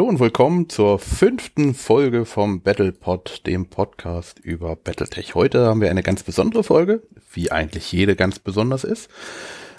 [0.00, 5.34] Hallo und willkommen zur fünften Folge vom BattlePod, dem Podcast über Battletech.
[5.34, 7.02] Heute haben wir eine ganz besondere Folge,
[7.34, 9.10] wie eigentlich jede ganz besonders ist.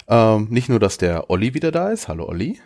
[0.06, 2.60] Ähm, nicht nur, dass der Olli wieder da ist, hallo Olli,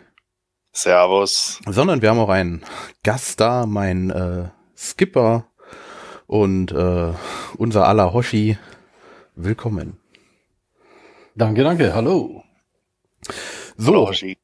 [0.71, 1.59] Servus.
[1.67, 2.63] sondern wir haben auch einen
[3.01, 5.47] Gast da, mein äh, Skipper
[6.27, 7.11] und äh,
[7.57, 8.59] unser aller Hoshi.
[9.33, 9.97] Willkommen.
[11.33, 12.43] Danke, danke, hallo.
[13.77, 14.37] So, Hallo, Hoshi.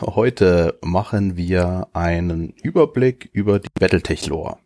[0.00, 4.58] Heute machen wir einen Überblick über die Battletech-Lore.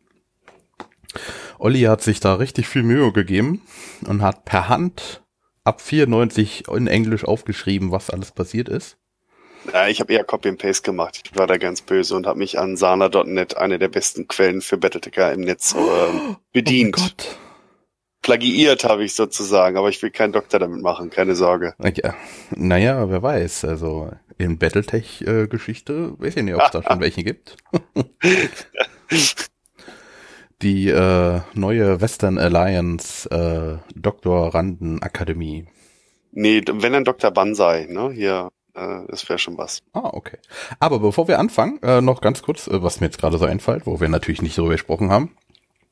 [1.58, 3.62] Olli hat sich da richtig viel Mühe gegeben
[4.06, 5.22] und hat per Hand
[5.64, 8.96] ab 94 in Englisch aufgeschrieben, was alles passiert ist.
[9.72, 11.22] Ja, ich habe eher Copy and Paste gemacht.
[11.24, 14.76] Ich war da ganz böse und habe mich an sana.net, eine der besten Quellen für
[14.76, 16.96] Battletech im Netz, ähm, bedient.
[16.98, 17.38] Oh Gott.
[18.22, 21.74] Plagiiert habe ich sozusagen, aber ich will keinen Doktor damit machen, keine Sorge.
[21.78, 22.14] Ja,
[22.50, 23.64] naja, wer weiß.
[23.66, 27.56] Also in Battletech-Geschichte weiß ich nicht, ob es da schon welche gibt.
[30.62, 35.66] Die äh, neue Western Alliance äh, Doktoranden-Akademie.
[36.32, 37.30] Nee, wenn dann Dr.
[37.30, 38.10] Banzai, ne?
[38.10, 39.82] Hier, äh, das wäre schon was.
[39.92, 40.38] Ah, okay.
[40.80, 43.86] Aber bevor wir anfangen, äh, noch ganz kurz, äh, was mir jetzt gerade so einfällt,
[43.86, 45.36] wo wir natürlich nicht darüber gesprochen haben.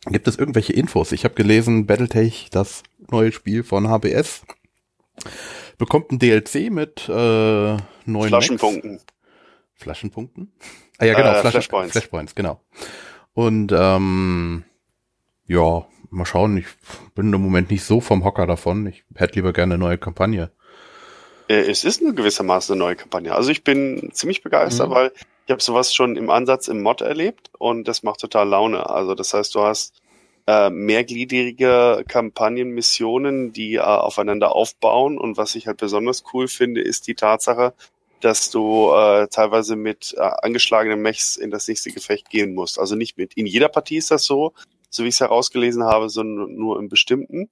[0.07, 1.13] Gibt es irgendwelche Infos?
[1.13, 4.43] Ich habe gelesen, Battletech, das neue Spiel von HBS,
[5.79, 8.93] bekommt ein DLC mit äh, neuen Flaschenpunkten.
[8.93, 9.05] Max.
[9.75, 10.53] Flaschenpunkten?
[10.99, 11.93] Ah ja, genau, Äh, Flaschen, Flashpoints.
[11.93, 12.61] Flashpoints, genau.
[13.33, 14.65] Und ähm,
[15.47, 16.67] ja, mal schauen, ich
[17.15, 18.87] bin im Moment nicht so vom Hocker davon.
[18.87, 20.53] Ich hätte lieber gerne eine neue Kampagne.
[21.49, 23.35] Äh, es ist eine gewissermaßen eine neue Kampagne.
[23.35, 24.95] Also ich bin ziemlich begeistert, Mhm.
[24.95, 25.13] weil
[25.47, 28.89] ich habe sowas schon im Ansatz im Mod erlebt und das macht total Laune.
[28.89, 30.01] Also das heißt, du hast
[30.47, 37.07] äh, mehrgliedrige Kampagnenmissionen, die äh, aufeinander aufbauen und was ich halt besonders cool finde, ist
[37.07, 37.75] die Tatsache,
[38.21, 42.79] dass du äh, teilweise mit äh, angeschlagenen Mechs in das nächste Gefecht gehen musst.
[42.79, 44.53] Also nicht mit in jeder Partie ist das so,
[44.91, 47.51] so wie ich es herausgelesen habe, sondern nur im bestimmten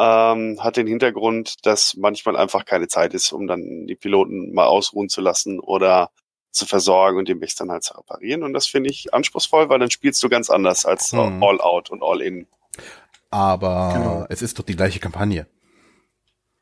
[0.00, 4.66] ähm, hat den Hintergrund, dass manchmal einfach keine Zeit ist, um dann die Piloten mal
[4.66, 6.10] ausruhen zu lassen oder
[6.54, 8.42] zu versorgen und den Mech dann halt zu reparieren.
[8.42, 11.42] Und das finde ich anspruchsvoll, weil dann spielst du ganz anders als Mhm.
[11.42, 12.46] All Out und All In.
[13.30, 14.26] Aber Genau.
[14.28, 15.46] es ist doch die gleiche Kampagne.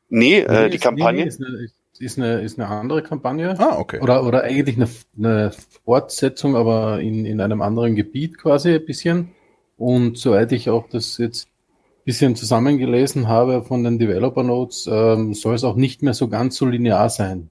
[0.09, 1.21] Nee, äh, Nee, die ist- Kampagne.
[1.23, 1.67] nee, Ist eine,
[1.99, 3.55] ist, eine, ist eine andere Kampagne.
[3.59, 3.99] Ah, okay.
[4.01, 4.87] Oder, oder eigentlich eine,
[5.17, 5.51] eine
[5.85, 9.33] Fortsetzung, aber in, in einem anderen Gebiet quasi ein bisschen.
[9.77, 15.33] Und soweit ich auch das jetzt ein bisschen zusammengelesen habe von den Developer Notes, ähm,
[15.33, 17.49] soll es auch nicht mehr so ganz so linear sein.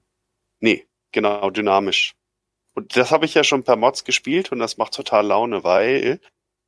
[0.59, 2.13] Nee, genau, dynamisch.
[2.75, 6.19] Und das habe ich ja schon per Mods gespielt und das macht total Laune, weil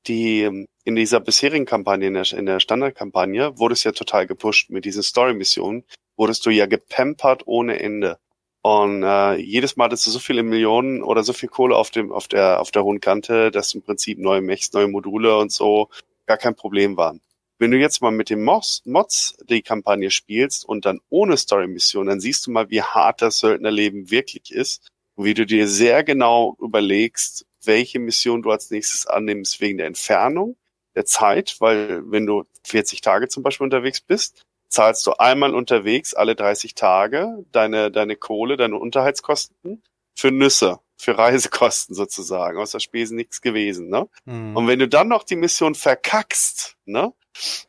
[0.07, 4.27] die ähm, in dieser bisherigen Kampagne, in der, in der Standardkampagne, wurde es ja total
[4.27, 5.83] gepusht mit diesen Story-Missionen,
[6.15, 8.19] wurdest du ja gepampert ohne Ende.
[8.61, 12.11] Und äh, jedes Mal hattest du so viele Millionen oder so viel Kohle auf dem,
[12.11, 15.89] auf der, auf der hohen Kante, dass im Prinzip neue Mechs, neue Module und so
[16.25, 17.21] gar kein Problem waren.
[17.57, 22.07] Wenn du jetzt mal mit den Mods, Mods die Kampagne spielst und dann ohne Story-Mission,
[22.07, 24.87] dann siehst du mal, wie hart das Söldnerleben wirklich ist
[25.17, 30.55] wie du dir sehr genau überlegst, welche Mission du als nächstes annimmst wegen der Entfernung,
[30.95, 36.13] der Zeit, weil wenn du 40 Tage zum Beispiel unterwegs bist, zahlst du einmal unterwegs
[36.13, 39.83] alle 30 Tage deine, deine Kohle, deine Unterhaltskosten
[40.15, 42.57] für Nüsse, für Reisekosten sozusagen.
[42.57, 44.07] Außer Spesen nichts gewesen, ne?
[44.25, 44.55] Hm.
[44.55, 47.13] Und wenn du dann noch die Mission verkackst, ne,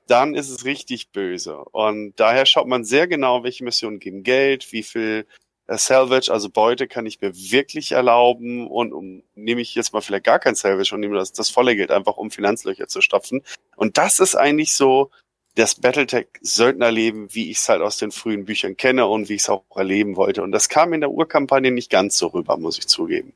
[0.07, 1.59] dann ist es richtig böse.
[1.59, 5.27] Und daher schaut man sehr genau, welche Missionen geben Geld, wie viel
[5.69, 10.25] Salvage, also Beute, kann ich mir wirklich erlauben und um, nehme ich jetzt mal vielleicht
[10.25, 13.43] gar kein Salvage und nehme das, das volle Geld einfach, um Finanzlöcher zu stopfen.
[13.75, 15.11] Und das ist eigentlich so
[15.57, 19.49] das Battletech-Söldnerleben, wie ich es halt aus den frühen Büchern kenne und wie ich es
[19.49, 20.43] auch erleben wollte.
[20.43, 23.33] Und das kam in der Urkampagne nicht ganz so rüber, muss ich zugeben.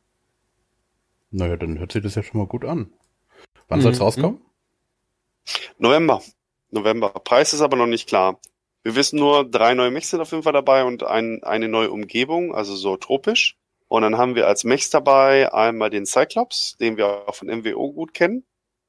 [1.31, 2.93] Naja, dann hört sich das ja schon mal gut an.
[3.69, 3.83] Wann Mhm.
[3.85, 4.41] soll's rauskommen?
[5.79, 6.23] November.
[6.71, 7.09] November.
[7.11, 8.39] Preis ist aber noch nicht klar.
[8.83, 11.91] Wir wissen nur, drei neue Mechs sind auf jeden Fall dabei und ein, eine neue
[11.91, 13.57] Umgebung, also so tropisch.
[13.89, 17.93] Und dann haben wir als Mechs dabei einmal den Cyclops, den wir auch von MWO
[17.93, 18.45] gut kennen.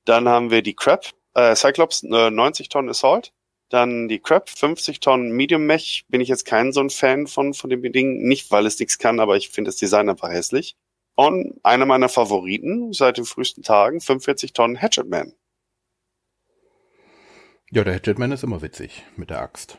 [0.05, 3.33] Dann haben wir die Crab, äh, Cyclops äh, 90 Tonnen Assault.
[3.69, 6.05] Dann die Crab 50 Tonnen Medium Mech.
[6.07, 8.27] Bin ich jetzt kein so ein Fan von, von dem Ding.
[8.27, 10.75] Nicht, weil es nichts kann, aber ich finde das Design einfach hässlich.
[11.15, 15.33] Und einer meiner Favoriten seit den frühesten Tagen, 45 Tonnen Hatchet Man.
[17.71, 19.77] Ja, der Hatchetman ist immer witzig mit der Axt.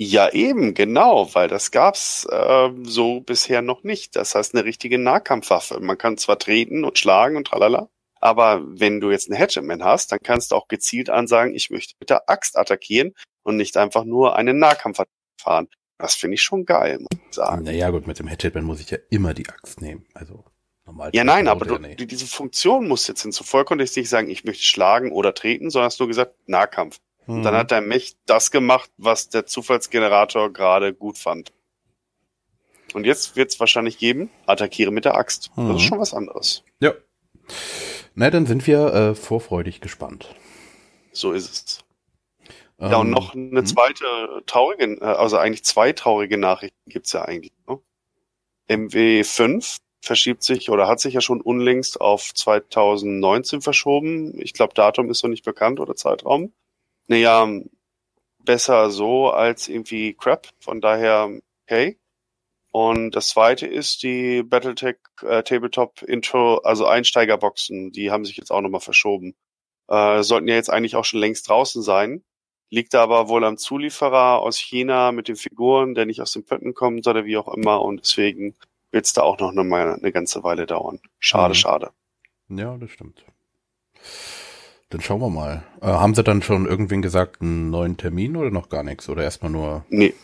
[0.00, 4.14] Ja, eben, genau, weil das gab's äh, so bisher noch nicht.
[4.14, 5.80] Das heißt, eine richtige Nahkampfwaffe.
[5.80, 7.88] Man kann zwar treten und schlagen und tralala,
[8.20, 11.94] aber wenn du jetzt einen Hatchetman hast, dann kannst du auch gezielt ansagen, ich möchte
[11.98, 13.12] mit der Axt attackieren
[13.42, 15.02] und nicht einfach nur einen Nahkampf
[15.36, 15.68] fahren.
[15.98, 17.64] Das finde ich schon geil, muss ich sagen.
[17.64, 20.06] Naja, gut, mit dem Hatchetman muss ich ja immer die Axt nehmen.
[20.14, 20.44] Also
[20.86, 21.10] normal.
[21.12, 23.42] Ja, nein, aber du, diese Funktion muss jetzt hinzu.
[23.42, 27.00] Vorher konnte ich nicht sagen, ich möchte schlagen oder treten, sondern hast nur gesagt, Nahkampf.
[27.28, 27.42] Und Mhm.
[27.44, 31.52] dann hat der Mech das gemacht, was der Zufallsgenerator gerade gut fand.
[32.94, 35.50] Und jetzt wird es wahrscheinlich geben, attackiere mit der Axt.
[35.54, 35.76] Das Mhm.
[35.76, 36.64] ist schon was anderes.
[36.80, 36.94] Ja.
[38.14, 40.34] Na, dann sind wir äh, vorfreudig gespannt.
[41.12, 41.78] So ist es.
[42.80, 43.66] Ja, und Ähm, noch eine hm?
[43.66, 44.04] zweite
[44.46, 47.52] traurige, äh, also eigentlich zwei traurige Nachrichten gibt's ja eigentlich.
[47.68, 47.78] Ne?
[48.68, 54.40] MW5 verschiebt sich oder hat sich ja schon unlängst auf 2019 verschoben.
[54.40, 56.52] Ich glaube, Datum ist noch nicht bekannt oder Zeitraum.
[57.08, 57.48] Naja,
[58.38, 60.48] besser so als irgendwie Crap.
[60.60, 61.30] Von daher,
[61.66, 61.98] okay.
[62.70, 68.50] Und das zweite ist die Battletech äh, Tabletop Intro, also Einsteigerboxen, die haben sich jetzt
[68.52, 69.34] auch nochmal verschoben.
[69.88, 72.22] Äh, sollten ja jetzt eigentlich auch schon längst draußen sein.
[72.70, 76.74] Liegt aber wohl am Zulieferer aus China mit den Figuren, der nicht aus den Pötten
[76.74, 77.80] kommt oder wie auch immer.
[77.80, 78.54] Und deswegen
[78.90, 81.00] wird es da auch noch eine, eine ganze Weile dauern.
[81.18, 81.58] Schade, Mhm.
[81.58, 81.90] schade.
[82.50, 83.24] Ja, das stimmt.
[84.90, 85.64] Dann schauen wir mal.
[85.82, 89.08] Äh, haben sie dann schon irgendwen gesagt, einen neuen Termin oder noch gar nichts?
[89.08, 89.84] Oder erstmal nur.
[89.90, 90.14] Nee,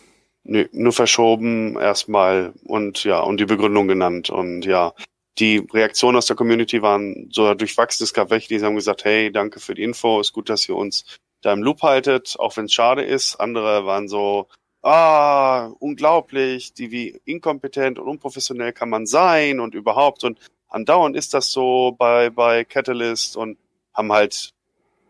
[0.43, 4.29] nee, nur verschoben erstmal und ja, und die Begründung genannt.
[4.29, 4.93] Und ja,
[5.37, 8.03] die Reaktionen aus der Community waren so durchwachsen.
[8.03, 10.75] Es gab welche, die haben gesagt, hey, danke für die Info, ist gut, dass ihr
[10.75, 13.35] uns da im Loop haltet, auch wenn es schade ist.
[13.35, 14.47] Andere waren so,
[14.81, 20.23] ah, unglaublich, die wie inkompetent und unprofessionell kann man sein und überhaupt.
[20.23, 20.39] Und
[20.69, 23.59] andauernd ist das so bei, bei Catalyst und
[23.93, 24.54] haben halt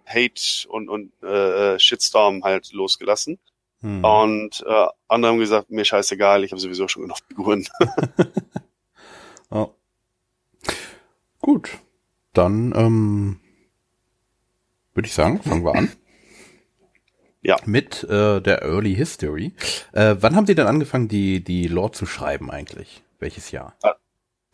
[0.06, 3.40] Hate und, und äh, Shitstorm halt losgelassen.
[3.82, 4.04] Hm.
[4.04, 7.68] Und äh, andere haben gesagt, mir scheißegal, ich habe sowieso schon genug Figuren.
[9.52, 9.70] Ja.
[11.40, 11.70] Gut.
[12.34, 13.40] Dann ähm,
[14.94, 15.92] würde ich sagen, fangen wir an.
[17.42, 17.58] Ja.
[17.66, 19.54] Mit äh, der Early History.
[19.94, 23.04] Äh, wann haben Sie denn angefangen, die, die Lore zu schreiben eigentlich?
[23.20, 23.78] Welches Jahr?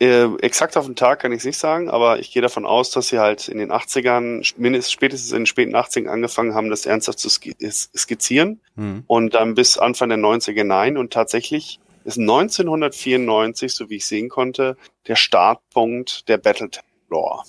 [0.02, 2.90] Äh, exakt auf den Tag kann ich es nicht sagen, aber ich gehe davon aus,
[2.90, 6.86] dass sie halt in den 80ern, mindestens spätestens in den späten 80ern angefangen haben, das
[6.86, 7.28] ernsthaft zu
[7.60, 9.04] es- skizzieren Hm.
[9.06, 14.28] und dann bis Anfang der 90er hinein und tatsächlich ist 1994, so wie ich sehen
[14.28, 14.76] konnte,
[15.06, 17.42] der Startpunkt der Battletech Lore.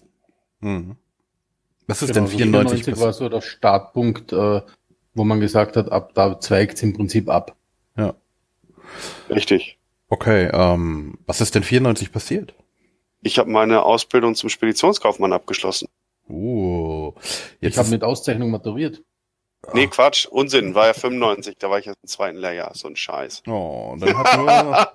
[0.61, 0.95] Hm.
[1.87, 2.83] Was ist Genau, denn so 94?
[2.85, 4.61] 94 war so der Startpunkt, äh,
[5.15, 7.55] wo man gesagt hat, ab da zweigt es im Prinzip ab.
[7.97, 8.13] ja.
[9.29, 9.77] Richtig.
[10.13, 12.53] Okay, ähm, was ist denn 94 passiert?
[13.23, 15.87] Ich habe meine Ausbildung zum Speditionskaufmann abgeschlossen.
[16.29, 17.13] Uh,
[17.61, 19.01] jetzt ich habe mit Auszeichnung maturiert.
[19.73, 22.95] Nee, Quatsch, Unsinn, war ja 95, da war ich jetzt im zweiten Lehrjahr, so ein
[22.95, 23.41] Scheiß.
[23.47, 24.87] Oh, dann hat nur.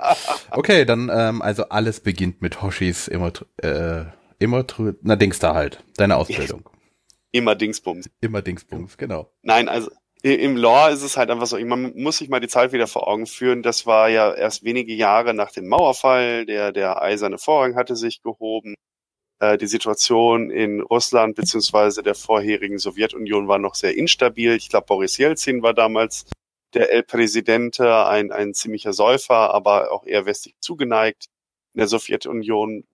[0.57, 4.05] Okay, dann ähm, also alles beginnt mit Hoshis immer äh,
[4.39, 4.65] immer
[5.03, 6.71] na Dings da halt deine Ausbildung
[7.33, 8.09] Immer Dingsbums.
[8.21, 9.33] immer Dingsbums genau.
[9.43, 9.91] Nein, also
[10.23, 13.07] im Lore ist es halt einfach so, man muss sich mal die Zeit wieder vor
[13.07, 13.63] Augen führen.
[13.63, 18.23] Das war ja erst wenige Jahre nach dem Mauerfall, der, der eiserne Vorhang hatte sich
[18.23, 18.75] gehoben.
[19.41, 24.53] Äh, die Situation in Russland beziehungsweise der vorherigen Sowjetunion war noch sehr instabil.
[24.55, 26.27] Ich glaube, Boris Jelzin war damals
[26.75, 31.27] der El Presidente, ein, ein ziemlicher Säufer, aber auch eher westlich zugeneigt.
[31.75, 32.85] In der Sowjetunion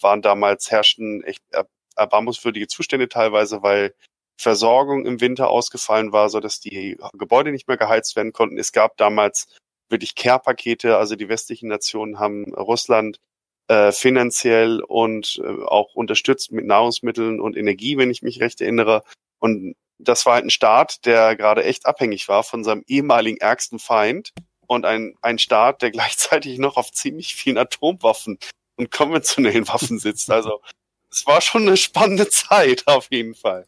[0.00, 3.94] waren damals herrschten echt er- erbarmungswürdige Zustände teilweise, weil
[4.36, 8.58] Versorgung im Winter ausgefallen war, so dass die Gebäude nicht mehr geheizt werden konnten.
[8.58, 9.46] Es gab damals
[9.88, 13.18] wirklich Care-Pakete, also die westlichen Nationen haben Russland
[13.68, 19.02] äh, finanziell und äh, auch unterstützt mit Nahrungsmitteln und Energie, wenn ich mich recht erinnere.
[19.38, 23.78] Und das war halt ein Staat, der gerade echt abhängig war von seinem ehemaligen ärgsten
[23.78, 24.32] Feind
[24.66, 28.38] und ein, ein Staat, der gleichzeitig noch auf ziemlich vielen Atomwaffen
[28.76, 30.30] und konventionellen Waffen sitzt.
[30.30, 30.60] Also
[31.14, 33.66] es war schon eine spannende Zeit auf jeden Fall.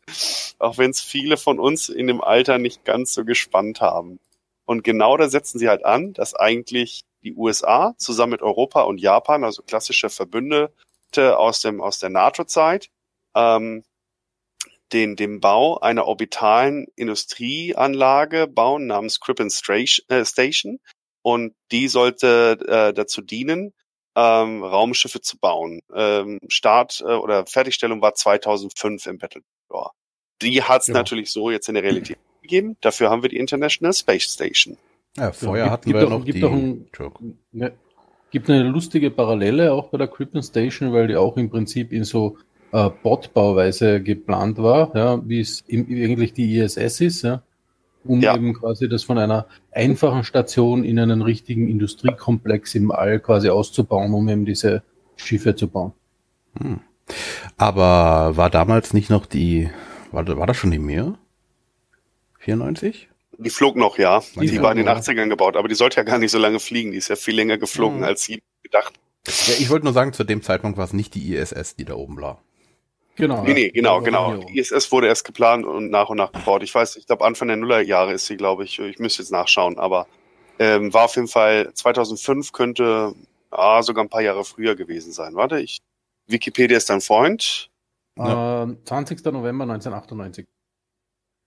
[0.58, 4.18] Auch wenn es viele von uns in dem Alter nicht ganz so gespannt haben.
[4.64, 8.98] Und genau da setzen sie halt an, dass eigentlich die USA zusammen mit Europa und
[8.98, 12.88] Japan, also klassische Verbündete aus dem aus der NATO-Zeit,
[13.36, 13.84] ähm,
[14.92, 20.80] den dem Bau einer orbitalen Industrieanlage bauen namens Crippen äh, Station
[21.22, 23.72] und die sollte äh, dazu dienen,
[24.16, 25.80] ähm, Raumschiffe zu bauen.
[25.94, 29.44] Ähm, Start äh, oder Fertigstellung war 2005 im Battlefield.
[30.42, 30.94] Die hat es Ja.
[30.94, 32.76] natürlich so jetzt in der Realität gegeben.
[32.80, 34.76] Dafür haben wir die International Space Station.
[35.16, 36.40] Ja, vorher gibt- hatten gibt wir doch- noch gibt die.
[36.40, 37.38] doch ein-.
[37.52, 37.72] Ne,
[38.30, 42.04] gibt eine lustige Parallele auch bei der Crippen Station, weil die auch im Prinzip in
[42.04, 42.36] so
[42.72, 47.42] äh, Bot-Bauweise geplant war, ja, wie es eigentlich die ISS ist, ja.
[48.08, 48.34] Um Ja.
[48.36, 54.12] eben quasi das von einer einfachen Station in einen richtigen Industriekomplex im All quasi auszubauen,
[54.14, 54.82] um eben diese
[55.16, 55.92] Schiffe zu bauen.
[56.58, 56.80] Hm.
[57.56, 59.70] Aber war damals nicht noch die,
[60.12, 61.16] war, war das schon die Mir?
[62.40, 63.08] 94?
[63.38, 64.22] Die flog noch, ja.
[64.40, 64.96] Die Die, war in den noch.
[64.96, 66.92] 80ern gebaut, aber die sollte ja gar nicht so lange fliegen.
[66.92, 68.04] Die ist ja viel länger geflogen, Mhm.
[68.04, 68.94] als sie gedacht.
[69.26, 71.94] Ja, ich wollte nur sagen, zu dem Zeitpunkt war es nicht die ISS, die da
[71.94, 72.40] oben war.
[73.16, 73.42] Genau.
[73.42, 74.34] Nee, nee, genau, Ja, genau.
[74.34, 74.44] ja.
[74.44, 76.62] Die ISS wurde erst geplant und nach und nach gebaut.
[76.62, 78.78] Ich weiß, ich glaube, Anfang der Nullerjahre ist sie, glaube ich.
[78.78, 80.06] Ich müsste jetzt nachschauen, aber
[80.58, 83.14] ähm, war auf jeden Fall 2005 könnte
[83.50, 85.34] ah, sogar ein paar Jahre früher gewesen sein.
[85.34, 85.78] Warte, ich
[86.26, 87.70] Wikipedia ist dein Freund.
[88.18, 88.22] Äh,
[88.84, 89.24] 20.
[89.26, 90.46] November 1998.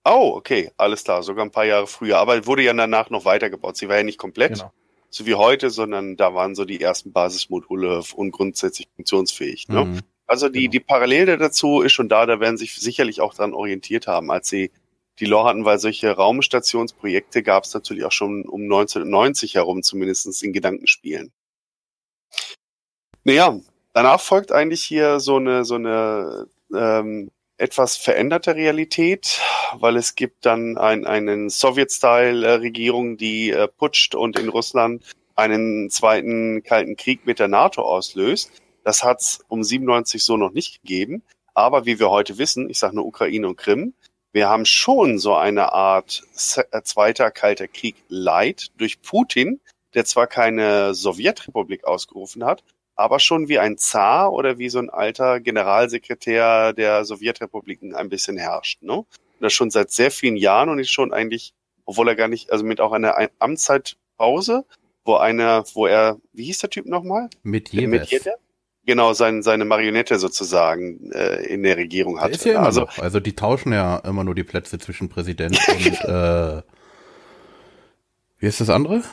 [0.06, 2.18] Oh, okay, alles klar, sogar ein paar Jahre früher.
[2.18, 3.78] Aber wurde ja danach noch weitergebaut.
[3.78, 4.72] Sie war ja nicht komplett, Genau.
[5.10, 9.68] so wie heute, sondern da waren so die ersten Basismodule und grundsätzlich funktionsfähig.
[9.68, 10.00] Ne?
[10.30, 10.72] Also die, Genau.
[10.72, 14.48] die Parallele dazu ist schon da, da werden sich sicherlich auch dran orientiert haben, als
[14.48, 14.72] sie
[15.18, 20.44] die Lore hatten, weil solche Raumstationsprojekte gab es natürlich auch schon um 1990 herum, zumindest
[20.44, 21.32] in Gedankenspielen.
[23.24, 23.60] Naja,
[23.94, 26.46] danach folgt eigentlich hier so eine, so eine
[26.76, 29.42] ähm, etwas veränderte Realität,
[29.74, 35.04] weil es gibt dann ein, einen Sowjet-Style-Regierung, die äh, putscht und in Russland
[35.36, 38.52] einen zweiten Kalten Krieg mit der NATO auslöst.
[38.90, 41.22] Das hat es um 97 so noch nicht gegeben.
[41.54, 43.94] Aber wie wir heute wissen, ich sage nur Ukraine und Krim,
[44.32, 46.24] wir haben schon so eine Art
[46.72, 49.60] äh, zweiter Kalter Krieg Light durch Putin,
[49.94, 52.64] der zwar keine Sowjetrepublik ausgerufen hat,
[52.96, 58.38] aber schon wie ein Zar oder wie so ein alter Generalsekretär der Sowjetrepubliken ein bisschen
[58.38, 58.82] herrscht.
[58.82, 58.94] Ne?
[58.94, 59.08] Und
[59.40, 61.54] das schon seit sehr vielen Jahren und ist schon eigentlich,
[61.86, 64.66] obwohl er gar nicht, also mit auch einer Ein- Amtszeitpause,
[65.06, 67.30] wo einer, wo er, wie hieß der Typ nochmal?
[67.92, 68.40] Mit jeder?
[68.90, 72.34] Genau, sein, seine Marionette sozusagen äh, in der Regierung Der hatte.
[72.34, 72.98] ist ja immer also noch.
[72.98, 76.62] Also die tauschen ja immer nur die Plätze zwischen Präsident und äh,
[78.40, 79.04] wie ist das andere?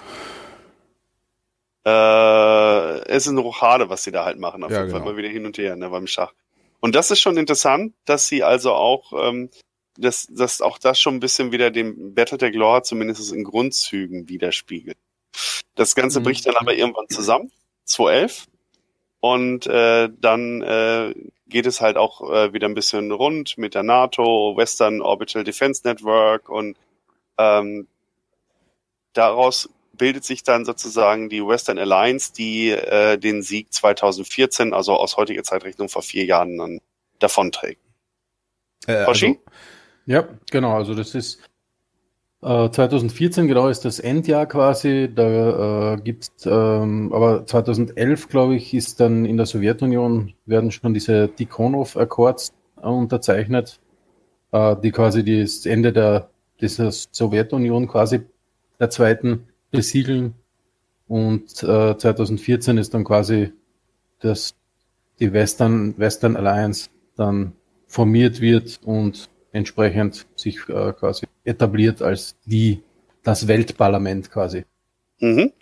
[1.84, 4.64] äh, es ist eine Rochade, was sie da halt machen.
[4.64, 5.12] Auf Ja, jeden Fall genau.
[5.12, 6.32] mal wieder hin und her ne, beim Schach.
[6.80, 9.50] Und das ist schon interessant, dass sie also auch, ähm,
[9.98, 14.96] dass, dass auch das schon ein bisschen wieder dem Battletech Lore zumindest in Grundzügen widerspiegelt.
[15.74, 16.24] Das Ganze Mhm.
[16.24, 17.50] bricht dann aber irgendwann zusammen,
[17.84, 18.46] 2011.
[19.34, 21.14] Und äh, dann äh,
[21.48, 25.82] geht es halt auch äh, wieder ein bisschen rund mit der NATO, Western Orbital Defense
[25.84, 26.76] Network und
[27.38, 27.86] ähm,
[29.12, 35.16] daraus bildet sich dann sozusagen die Western Alliance, die äh, den Sieg 2014, also aus
[35.16, 36.80] heutiger Zeitrechnung vor vier Jahren dann
[37.18, 37.80] davonträgt.
[38.86, 39.26] Äh, Hoshi?
[39.26, 39.40] also,
[40.06, 40.74] Ja, genau.
[40.74, 41.40] Also das ist
[42.46, 45.10] äh, 2014 genau ist das Endjahr quasi.
[45.12, 50.94] Da äh, gibt's, ähm, aber 2011 glaube ich ist dann in der Sowjetunion werden schon
[50.94, 53.80] diese Tikhonov Accords äh, unterzeichnet,
[54.52, 58.20] äh, die quasi das Ende der dieser Sowjetunion quasi
[58.78, 60.34] der zweiten besiegeln.
[61.08, 63.52] Und äh, 2014 ist dann quasi
[64.20, 64.54] das
[65.18, 67.54] die Western Western Alliance dann
[67.88, 72.82] formiert wird und entsprechend sich äh, quasi etabliert als die,
[73.22, 74.64] das Weltparlament quasi.
[75.18, 75.52] Mhm.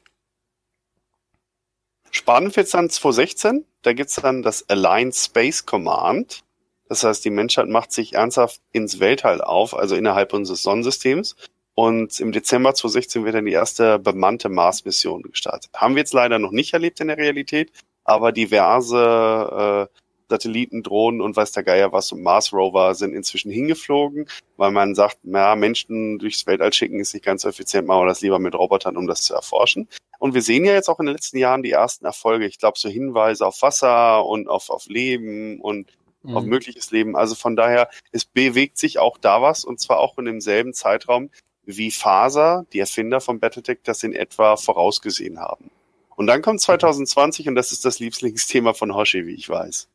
[2.10, 3.64] Spannend wird's dann 2016.
[3.82, 6.42] Da gibt's dann das Alliance Space Command.
[6.88, 11.36] Das heißt, die Menschheit macht sich ernsthaft ins Weltall auf, also innerhalb unseres Sonnensystems.
[11.74, 15.70] Und im Dezember 2016 wird dann die erste bemannte Mars-Mission gestartet.
[15.74, 17.72] Haben wir jetzt leider noch nicht erlebt in der Realität,
[18.04, 20.03] aber diverse äh,
[20.34, 24.26] Satelliten, Drohnen und weiß der Geier was und Mars Rover sind inzwischen hingeflogen,
[24.56, 28.08] weil man sagt, na, Menschen durchs Weltall schicken ist nicht ganz so effizient, machen wir
[28.08, 29.88] das lieber mit Robotern, um das zu erforschen.
[30.18, 32.46] Und wir sehen ja jetzt auch in den letzten Jahren die ersten Erfolge.
[32.46, 35.90] Ich glaube, so Hinweise auf Wasser und auf, auf Leben und
[36.24, 36.36] Mhm.
[36.36, 37.16] auf mögliches Leben.
[37.16, 41.30] Also von daher, es bewegt sich auch da was und zwar auch in demselben Zeitraum,
[41.64, 45.70] wie Faser, die Erfinder von Battletech, das in etwa vorausgesehen haben.
[46.16, 49.88] Und dann kommt 2020 und das ist das Lieblingsthema von Hoshi, wie ich weiß.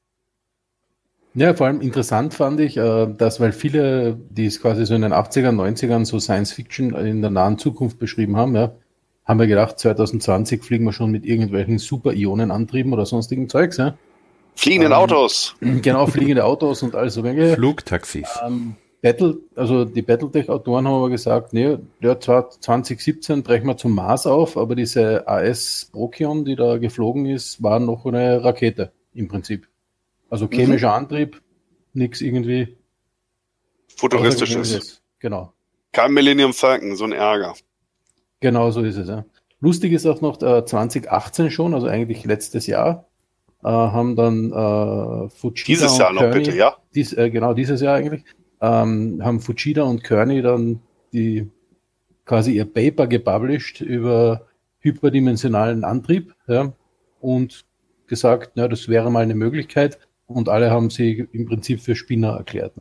[1.36, 5.04] Ja, vor allem interessant fand ich, äh, dass, weil viele, die es quasi so in
[5.04, 8.74] den 80ern, 90ern so Science Fiction in der nahen Zukunft beschrieben haben, ja,
[9.26, 13.96] haben wir gedacht, 2020 fliegen wir schon mit irgendwelchen Super-Ionenantrieben oder sonstigen Zeugs, ja.
[14.56, 15.56] Fliegenden Ähm, Autos.
[15.82, 17.54] Genau, fliegende Autos und all so Dinge.
[17.54, 18.28] Flugtaxis.
[18.46, 23.94] Ähm, Battle, also die Battletech-Autoren haben aber gesagt, nee, ja, zwar 2017 brechen wir zum
[23.96, 29.30] Mars auf, aber diese AS Procyon, die da geflogen ist, war noch eine Rakete im
[29.30, 29.69] Prinzip.
[30.30, 31.42] Also chemischer Antrieb,
[31.94, 32.78] nix irgendwie
[33.96, 35.02] Futuristisches.
[35.20, 35.54] Genau.
[35.92, 37.56] Kein Millennium Falcon, so ein Ärger.
[38.40, 39.26] Genau so ist es, ja.
[39.60, 43.10] Lustig ist auch noch äh, 2018 schon, also eigentlich letztes Jahr,
[43.64, 46.78] äh, haben dann äh, Fujita Dieses und Jahr noch Kearney, bitte, ja?
[46.96, 48.24] dies, äh, genau dieses Jahr eigentlich,
[48.62, 50.80] ähm, haben Fujita und Kearney dann
[51.12, 51.50] die
[52.26, 54.46] quasi ihr Paper gepublished über
[54.80, 56.72] hyperdimensionalen Antrieb ja,
[57.20, 57.66] und
[58.08, 62.36] gesagt, na, das wäre mal eine Möglichkeit und alle haben sie im Prinzip für Spinner
[62.38, 62.74] erklärt.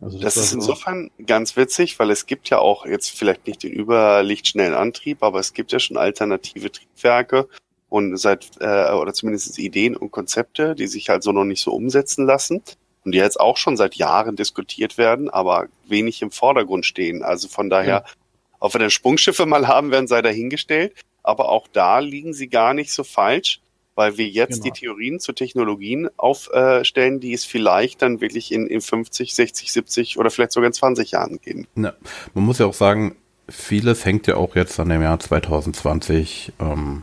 [0.00, 3.62] Also das, das ist insofern ganz witzig, weil es gibt ja auch jetzt vielleicht nicht
[3.62, 7.48] den überlichtschnellen Antrieb, aber es gibt ja schon alternative Triebwerke
[7.90, 11.72] und seit äh, oder zumindest Ideen und Konzepte, die sich halt so noch nicht so
[11.72, 12.62] umsetzen lassen
[13.04, 17.22] und die jetzt auch schon seit Jahren diskutiert werden, aber wenig im Vordergrund stehen.
[17.22, 18.12] Also von daher, ja.
[18.58, 22.72] ob wir dann Sprungschiffe mal haben werden, sei dahingestellt, aber auch da liegen sie gar
[22.72, 23.60] nicht so falsch
[24.00, 24.64] weil wir jetzt genau.
[24.64, 30.18] die Theorien zu Technologien aufstellen, die es vielleicht dann wirklich in, in 50, 60, 70
[30.18, 31.66] oder vielleicht sogar in 20 Jahren geben.
[31.76, 31.92] Ja,
[32.32, 33.14] man muss ja auch sagen,
[33.46, 37.02] vieles hängt ja auch jetzt an dem Jahr 2020 ähm,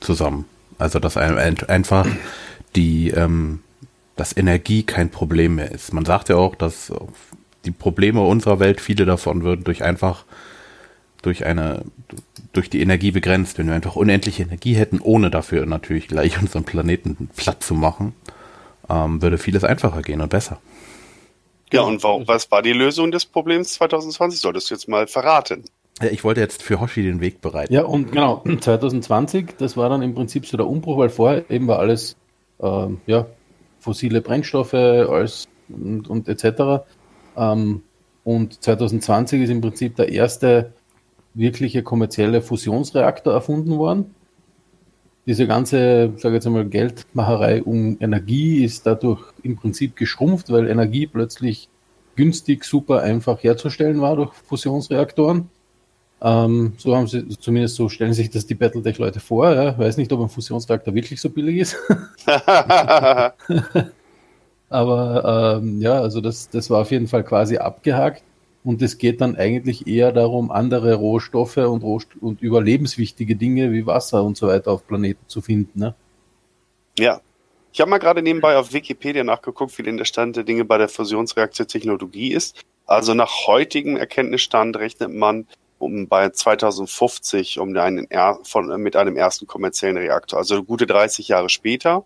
[0.00, 0.46] zusammen.
[0.78, 2.06] Also dass ein, einfach
[2.76, 3.60] die ähm,
[4.16, 5.92] dass Energie kein Problem mehr ist.
[5.92, 6.90] Man sagt ja auch, dass
[7.66, 10.24] die Probleme unserer Welt, viele davon würden durch einfach
[11.22, 11.84] durch eine,
[12.52, 13.58] durch die Energie begrenzt.
[13.58, 18.14] Wenn wir einfach unendliche Energie hätten, ohne dafür natürlich gleich unseren Planeten platt zu machen,
[18.90, 20.60] ähm, würde vieles einfacher gehen und besser.
[21.72, 24.40] Ja, und was war die Lösung des Problems 2020?
[24.40, 25.64] Solltest du jetzt mal verraten.
[26.02, 27.72] Ja, ich wollte jetzt für Hoshi den Weg bereiten.
[27.72, 31.68] Ja, und genau, 2020, das war dann im Prinzip so der Umbruch, weil vorher eben
[31.68, 32.16] war alles,
[32.60, 33.26] ähm, ja,
[33.80, 36.84] fossile Brennstoffe alles und, und etc.
[37.36, 37.82] Ähm,
[38.24, 40.72] und 2020 ist im Prinzip der erste
[41.34, 44.14] wirkliche kommerzielle Fusionsreaktor erfunden worden.
[45.26, 51.06] Diese ganze, sage jetzt einmal, Geldmacherei um Energie ist dadurch im Prinzip geschrumpft, weil Energie
[51.06, 51.68] plötzlich
[52.16, 55.48] günstig, super einfach herzustellen war durch Fusionsreaktoren.
[56.20, 59.52] Ähm, so haben sie, zumindest so stellen sich das die Battletech-Leute vor.
[59.54, 59.78] Ja.
[59.78, 61.76] Weiß nicht, ob ein Fusionsreaktor wirklich so billig ist.
[64.68, 68.22] Aber ähm, ja, also das, das war auf jeden Fall quasi abgehakt.
[68.64, 73.86] Und es geht dann eigentlich eher darum, andere Rohstoffe und, Rohst und überlebenswichtige Dinge wie
[73.86, 75.80] Wasser und so weiter auf Planeten zu finden.
[75.80, 75.94] Ne?
[76.98, 77.20] Ja.
[77.72, 80.76] Ich habe mal gerade nebenbei auf Wikipedia nachgeguckt, wie denn der Stand der Dinge bei
[80.76, 82.62] der Fusionsreaktortechnologie ist.
[82.86, 85.46] Also nach heutigem Erkenntnisstand rechnet man
[85.78, 88.08] um bei 2050 um einen
[88.44, 90.38] von, mit einem ersten kommerziellen Reaktor.
[90.38, 92.04] Also gute 30 Jahre später.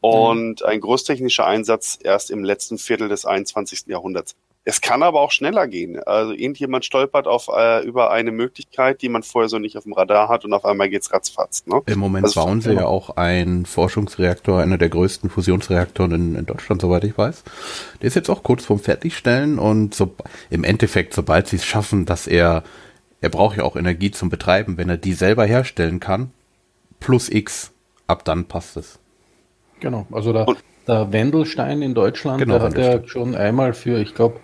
[0.00, 0.66] Und mhm.
[0.66, 3.86] ein großtechnischer Einsatz erst im letzten Viertel des 21.
[3.86, 4.36] Jahrhunderts.
[4.68, 5.96] Es kann aber auch schneller gehen.
[6.02, 9.92] Also irgendjemand stolpert auf äh, über eine Möglichkeit, die man vorher so nicht auf dem
[9.92, 11.64] Radar hat und auf einmal geht's ratzfatz.
[11.66, 11.82] Ne?
[11.86, 16.46] Im Moment also bauen sie ja auch einen Forschungsreaktor, einer der größten Fusionsreaktoren in, in,
[16.46, 17.44] Deutschland, soweit ich weiß.
[18.02, 20.16] Der ist jetzt auch kurz vorm Fertigstellen und so,
[20.50, 22.64] im Endeffekt, sobald sie es schaffen, dass er,
[23.20, 26.32] er braucht ja auch Energie zum Betreiben, wenn er die selber herstellen kann,
[26.98, 27.70] plus X,
[28.08, 28.98] ab dann passt es.
[29.78, 30.44] Genau, also da,
[30.88, 34.40] der Wendelstein in Deutschland, genau, der hat ja schon einmal für, ich glaube,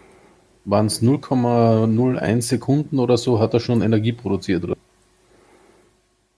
[0.65, 4.77] waren es 0,01 Sekunden oder so, hat er schon Energie produziert, oder?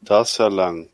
[0.01, 0.89] Das ist ja lang.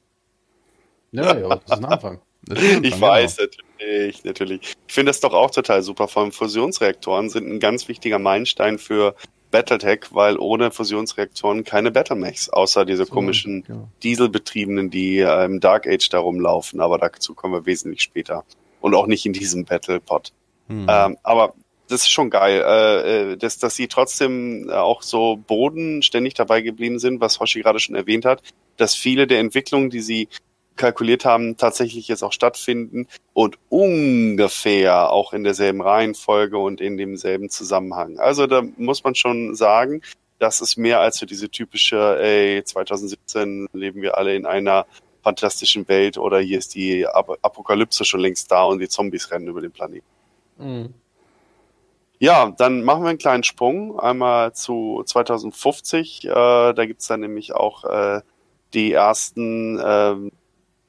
[1.13, 2.15] Ja, ja, das ist ein Anfang.
[2.49, 3.51] Ist ein Anfang ich weiß, genau.
[3.79, 4.61] natürlich, natürlich.
[4.87, 6.09] Ich finde das doch auch total super.
[6.09, 9.15] Vor allem Fusionsreaktoren sind ein ganz wichtiger Meilenstein für
[9.51, 13.89] Battletech, weil ohne Fusionsreaktoren keine Battlemechs, außer diese so, komischen ja.
[14.03, 16.81] Dieselbetriebenen, die im Dark Age da rumlaufen.
[16.81, 18.45] Aber dazu kommen wir wesentlich später.
[18.81, 20.33] Und auch nicht in diesem Battlepod.
[20.69, 20.87] Hm.
[20.89, 21.55] Ähm, aber
[21.91, 26.61] das ist schon geil, äh, äh, dass, dass sie trotzdem äh, auch so bodenständig dabei
[26.61, 28.43] geblieben sind, was Hoshi gerade schon erwähnt hat,
[28.77, 30.29] dass viele der Entwicklungen, die sie
[30.77, 37.51] kalkuliert haben, tatsächlich jetzt auch stattfinden und ungefähr auch in derselben Reihenfolge und in demselben
[37.51, 38.19] Zusammenhang.
[38.19, 40.01] Also da muss man schon sagen,
[40.39, 44.87] das ist mehr als so diese typische, ey, 2017 leben wir alle in einer
[45.23, 49.61] fantastischen Welt oder hier ist die Apokalypse schon längst da und die Zombies rennen über
[49.61, 50.07] den Planeten.
[50.57, 50.95] Mhm.
[52.23, 56.27] Ja, dann machen wir einen kleinen Sprung einmal zu 2050.
[56.27, 58.21] Äh, da gibt's dann nämlich auch äh,
[58.75, 60.31] die ersten ähm,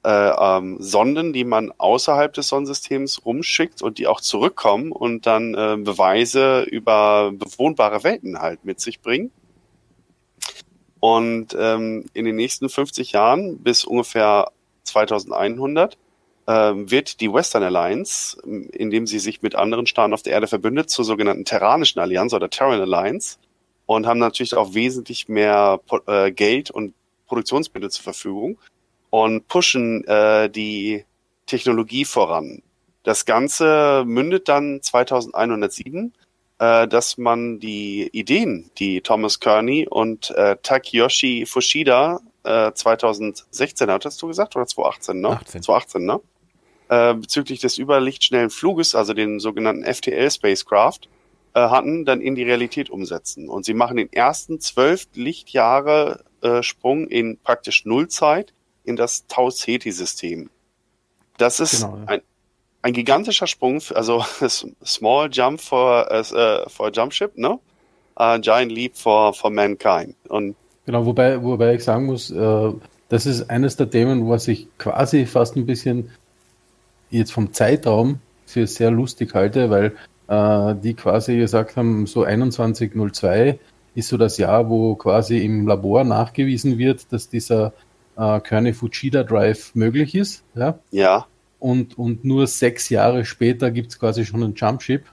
[0.03, 5.53] äh, ähm, Sonden, die man außerhalb des Sonnensystems rumschickt und die auch zurückkommen und dann
[5.53, 9.31] äh, Beweise über bewohnbare Welten halt mit sich bringen.
[10.99, 14.51] Und ähm, in den nächsten 50 Jahren bis ungefähr
[14.83, 15.99] 2100 ähm,
[16.51, 21.05] wird die Western Alliance, indem sie sich mit anderen Staaten auf der Erde verbündet, zur
[21.05, 23.37] sogenannten Terranischen Allianz oder Terran Alliance
[23.85, 26.93] und haben natürlich auch wesentlich mehr äh, Geld und
[27.27, 28.57] Produktionsmittel zur Verfügung
[29.09, 31.05] und pushen äh, die
[31.45, 32.63] Technologie voran.
[33.03, 36.13] Das Ganze mündet dann 2107,
[36.59, 44.21] äh, dass man die Ideen, die Thomas Kearney und äh, Takeyoshi Fushida äh, 2016 hattest
[44.21, 45.29] du gesagt oder 2018, ne?
[45.29, 45.63] 18.
[45.63, 46.21] 2018, ne?
[46.91, 51.07] Äh, bezüglich des überlichtschnellen Fluges, also den sogenannten FTL Spacecraft,
[51.53, 53.47] äh, hatten, dann in die Realität umsetzen.
[53.47, 58.51] Und sie machen den ersten zwölf Lichtjahre äh, Sprung in praktisch Nullzeit
[58.83, 60.49] in das Tau Ceti-System.
[61.37, 62.03] Das ist Genau, ja.
[62.07, 62.21] ein,
[62.81, 64.25] ein gigantischer Sprung, also
[64.85, 67.57] Small Jump for, äh, for Jump Ship, ne?
[68.15, 70.15] A giant Leap for, for Mankind.
[70.27, 72.73] Und Genau, wobei, wobei ich sagen muss, äh,
[73.07, 76.11] das ist eines der Themen, was ich quasi fast ein bisschen
[77.11, 79.93] jetzt vom Zeitraum für sehr lustig halte, weil
[80.27, 83.59] äh, die quasi gesagt haben, so 2102
[83.95, 87.73] ist so das Jahr, wo quasi im Labor nachgewiesen wird, dass dieser
[88.17, 90.43] äh, Kearney Fujita Drive möglich ist.
[90.55, 90.79] Ja?
[90.91, 91.27] ja,
[91.59, 95.05] Und, und nur sechs Jahre später gibt es quasi schon ein Jumpship.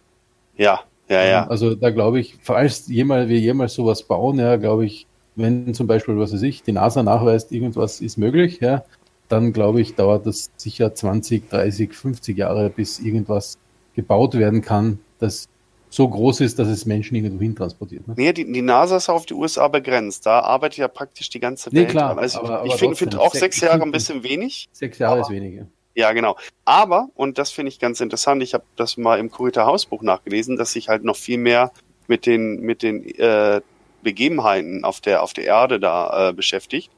[0.57, 1.47] ja, ja, ja.
[1.47, 5.07] Also da glaube ich, falls jemals, wir jemals sowas bauen, ja, glaube ich,
[5.37, 8.85] wenn zum Beispiel, was weiß ich, die NASA nachweist, irgendwas ist möglich, ja,
[9.29, 13.59] dann glaube ich, dauert das sicher 20, 30, 50 Jahre, bis irgendwas
[13.95, 15.49] gebaut werden kann, das
[15.91, 18.07] so groß ist, dass es Menschen irgendwo hin transportiert.
[18.07, 18.15] Ne?
[18.17, 20.27] Nee, die, die NASA ist auf die USA begrenzt.
[20.27, 21.91] Da arbeitet ja praktisch die ganze Nee, Welt.
[21.91, 22.19] klar, dran.
[22.19, 24.69] Also aber- ich finde find auch sech- sechs ich Jahre ein bisschen wenig.
[24.73, 25.67] Sechs Jahre Aber- ist weniger.
[25.95, 26.37] Ja, genau.
[26.65, 30.57] Aber, und das finde ich ganz interessant, ich habe das mal im Kurita Hausbuch nachgelesen,
[30.57, 31.73] dass sich halt noch viel mehr
[32.07, 33.61] mit den, mit den äh,
[34.03, 36.91] Begebenheiten auf der, auf der Erde da äh, beschäftigt.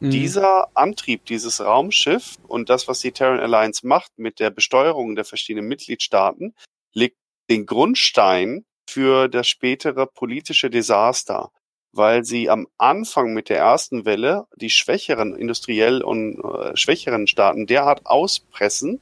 [0.00, 0.10] Mhm.
[0.10, 5.26] Dieser Antrieb, dieses Raumschiff und das, was die Terran Alliance macht mit der Besteuerung der
[5.26, 6.54] verschiedenen Mitgliedstaaten,
[6.94, 7.18] legt
[7.50, 11.52] den Grundstein für das spätere politische Desaster,
[11.92, 17.66] weil sie am Anfang mit der ersten Welle die schwächeren, industriell und äh, schwächeren Staaten
[17.66, 19.00] derart auspressen,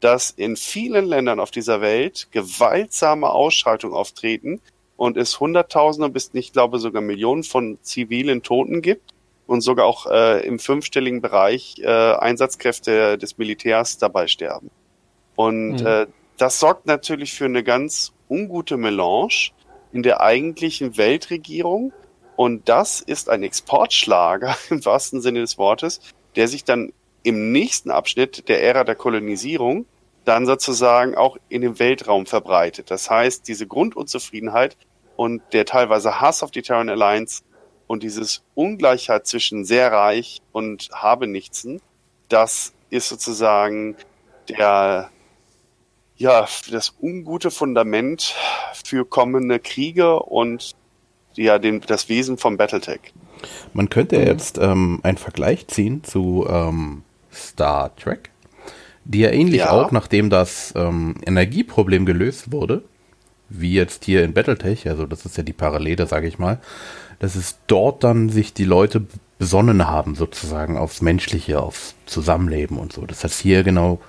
[0.00, 4.60] dass in vielen Ländern auf dieser Welt gewaltsame Ausschreitungen auftreten
[4.96, 9.12] und es Hunderttausende bis, ich glaube, sogar Millionen von zivilen Toten gibt
[9.46, 14.70] und sogar auch äh, im fünfstelligen Bereich äh, Einsatzkräfte des Militärs dabei sterben.
[15.36, 15.86] Und Mhm.
[15.86, 16.06] äh,
[16.38, 19.50] das sorgt natürlich für eine ganz ungute Melange
[19.92, 21.92] in der eigentlichen Weltregierung.
[22.36, 26.00] Und das ist ein Exportschlager im wahrsten Sinne des Wortes,
[26.36, 29.86] der sich dann im nächsten Abschnitt der Ära der Kolonisierung
[30.24, 32.90] dann sozusagen auch in den Weltraum verbreitet.
[32.90, 34.76] Das heißt, diese Grundunzufriedenheit
[35.16, 37.42] und der teilweise Hass auf die Terran Alliance
[37.92, 41.82] und dieses Ungleichheit zwischen sehr reich und Habenichtsen,
[42.30, 43.96] das ist sozusagen
[44.48, 45.10] der,
[46.16, 48.34] ja, das ungute Fundament
[48.82, 50.72] für kommende Kriege und
[51.34, 53.12] ja, den, das Wesen vom Battletech.
[53.74, 54.24] Man könnte Mhm.
[54.26, 58.30] jetzt ähm, einen Vergleich ziehen zu ähm, Star Trek,
[59.04, 59.70] die ja ähnlich Ja.
[59.70, 62.84] auch, nachdem das ähm, Energieproblem gelöst wurde,
[63.60, 66.60] wie jetzt hier in Battletech, also das ist ja die Parallele, sage ich mal,
[67.18, 69.06] dass es dort dann sich die Leute
[69.38, 73.06] besonnen haben, sozusagen aufs Menschliche, aufs Zusammenleben und so.
[73.06, 74.00] Das heißt hier genau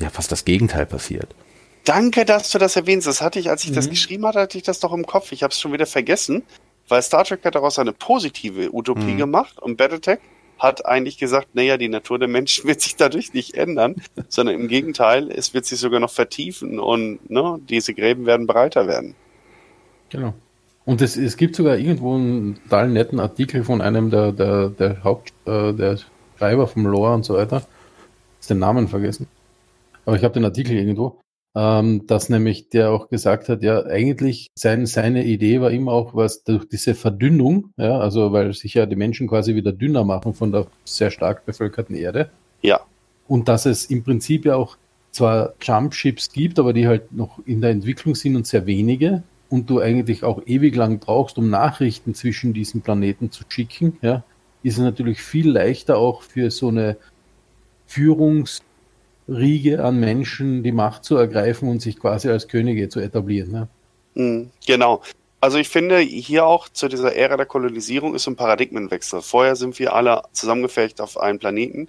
[0.00, 1.34] ja fast das Gegenteil passiert.
[1.84, 3.06] Danke, dass du das erwähnst.
[3.06, 3.90] Das hatte ich, als ich das Mhm.
[3.90, 5.32] geschrieben hatte, hatte ich das doch im Kopf.
[5.32, 6.42] Ich habe es schon wieder vergessen,
[6.88, 9.18] weil Star Trek hat daraus eine positive Utopie Mhm.
[9.18, 10.18] gemacht und Battletech
[10.62, 13.96] hat eigentlich gesagt, naja, die Natur der Menschen wird sich dadurch nicht ändern,
[14.28, 18.86] sondern im Gegenteil, es wird sich sogar noch vertiefen und ne, diese Gräben werden breiter
[18.86, 19.14] werden.
[20.10, 20.34] Genau.
[20.84, 25.04] Und es, es gibt sogar irgendwo einen total netten Artikel von einem der, der, der
[25.04, 25.98] Haupt, äh, der
[26.38, 27.62] Schreiber vom Lore und so weiter.
[28.40, 29.28] Ist den Namen vergessen.
[30.04, 31.20] Aber ich habe den Artikel irgendwo,
[31.54, 36.14] ähm, dass nämlich der auch gesagt hat, ja, eigentlich sein, seine Idee war immer auch
[36.14, 40.34] was durch diese Verdünnung, ja, also weil sich ja die Menschen quasi wieder dünner machen
[40.34, 42.30] von der sehr stark bevölkerten Erde.
[42.62, 42.80] Ja,
[43.28, 44.76] Und dass es im Prinzip ja auch
[45.10, 49.68] zwar Jumpships gibt, aber die halt noch in der Entwicklung sind und sehr wenige und
[49.68, 54.24] du eigentlich auch ewig lang brauchst, um Nachrichten zwischen diesen Planeten zu schicken, ja,
[54.62, 56.96] ist es natürlich viel leichter auch für so eine
[59.32, 63.50] Führungsriege an Menschen die Macht zu ergreifen und sich quasi als Könige zu etablieren.
[63.52, 63.68] Ne?
[64.14, 65.02] Mhm, Genau.
[65.40, 69.22] Also ich finde, hier auch zu dieser Ära der Kolonisierung ist ein Paradigmenwechsel.
[69.22, 71.88] Vorher sind wir alle zusammengefecht auf einem Planeten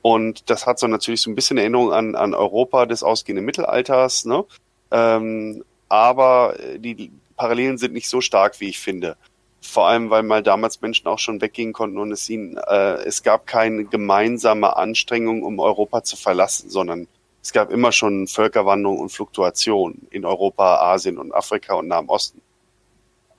[0.00, 4.24] und das hat so natürlich so ein bisschen Erinnerung an, an Europa des ausgehenden Mittelalters,
[4.24, 4.46] ne?
[4.90, 9.18] Ähm, aber äh, die Parallelen sind nicht so stark, wie ich finde.
[9.66, 13.22] Vor allem, weil mal damals Menschen auch schon weggehen konnten und es ihnen, äh, es
[13.22, 17.08] gab keine gemeinsame Anstrengung, um Europa zu verlassen, sondern
[17.42, 22.42] es gab immer schon Völkerwanderung und Fluktuation in Europa, Asien und Afrika und Nahem Osten.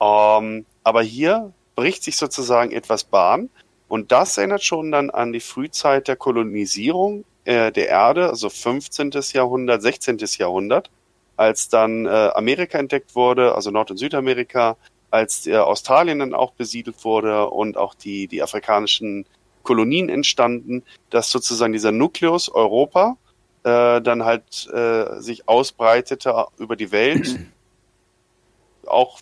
[0.02, 3.50] Ähm, aber hier bricht sich sozusagen etwas Bahn
[3.88, 9.12] und das erinnert schon dann an die Frühzeit der Kolonisierung äh, der Erde, also 15.
[9.32, 10.18] Jahrhundert, 16.
[10.38, 10.90] Jahrhundert,
[11.38, 14.76] als dann äh, Amerika entdeckt wurde, also Nord- und Südamerika,
[15.12, 19.26] als äh, Australien dann auch besiedelt wurde und auch die, die afrikanischen
[19.64, 23.18] Kolonien entstanden, dass sozusagen dieser Nukleus Europa
[23.64, 27.40] äh, dann halt äh, sich ausbreitete über die Welt
[28.86, 29.20] auch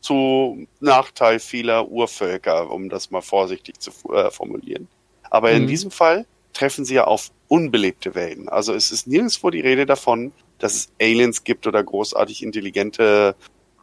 [0.00, 4.86] zu Nachteil vieler Urvölker, um das mal vorsichtig zu äh, formulieren.
[5.30, 5.66] Aber in Mhm.
[5.66, 8.48] diesem Fall treffen sie ja auf unbelebte Welten.
[8.48, 13.34] Also es ist nirgendwo die Rede davon, dass es Aliens gibt oder großartig intelligente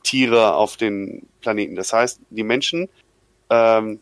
[0.04, 1.76] Tiere auf den Planeten.
[1.76, 2.90] Das heißt, die Menschen
[3.50, 4.00] ähm,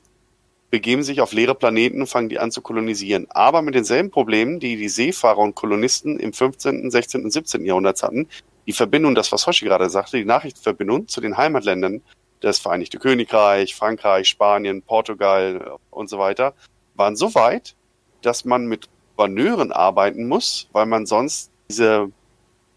[0.69, 3.27] begeben sich auf leere Planeten und fangen die an zu kolonisieren.
[3.29, 7.23] Aber mit denselben Problemen, die die Seefahrer und Kolonisten im 15., 16.
[7.23, 7.65] und 17.
[7.65, 8.27] Jahrhundert hatten.
[8.67, 12.01] Die Verbindung, das was Hoshi gerade sagte, die Nachrichtenverbindung zu den Heimatländern,
[12.39, 16.53] das Vereinigte Königreich, Frankreich, Spanien, Portugal und so weiter,
[16.95, 17.75] waren so weit,
[18.21, 22.11] dass man mit Gouverneuren arbeiten muss, weil man sonst diese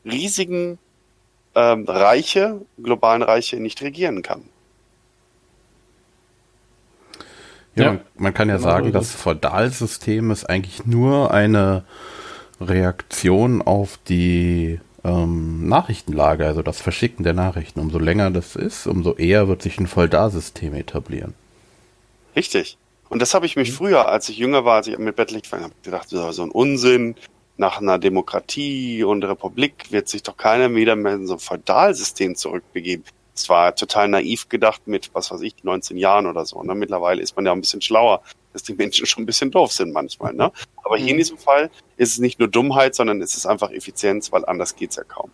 [0.04, 0.78] riesigen
[1.54, 4.42] ähm, Reiche, globalen Reiche nicht regieren kann.
[7.76, 7.92] Ja, Ja.
[7.92, 11.84] Man, man kann ja Genau sagen, das Feudalsystem ist eigentlich nur eine
[12.60, 17.80] Reaktion auf die ähm, Nachrichtenlage, also das Verschicken der Nachrichten.
[17.80, 21.34] Umso länger das ist, umso eher wird sich ein Feudalsystem etablieren.
[22.36, 22.78] Richtig.
[23.08, 25.64] Und das habe ich mich früher, als ich jünger war, als ich mit Battle angefangen
[25.64, 27.14] habe, gedacht, so ein Unsinn.
[27.56, 32.34] Nach einer Demokratie und Republik wird sich doch keiner wieder mehr in so ein Feudalsystem
[32.34, 33.04] zurückbegeben.
[33.34, 36.62] Es war total naiv gedacht mit, was weiß ich, 19 Jahren oder so.
[36.62, 36.74] Ne?
[36.74, 39.92] Mittlerweile ist man ja ein bisschen schlauer, dass die Menschen schon ein bisschen doof sind
[39.92, 40.32] manchmal.
[40.34, 40.52] Ne?
[40.84, 44.30] Aber hier in diesem Fall ist es nicht nur Dummheit, sondern es ist einfach Effizienz,
[44.32, 45.30] weil anders geht's ja kaum.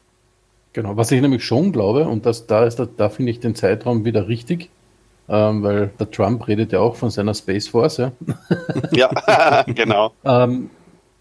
[0.73, 4.05] Genau, was ich nämlich schon glaube, und das, da, ist, da finde ich den Zeitraum
[4.05, 4.71] wieder richtig,
[5.29, 8.13] ähm, weil der Trump redet ja auch von seiner Space Force, ja,
[8.93, 10.13] Ja, genau.
[10.25, 10.71] ähm,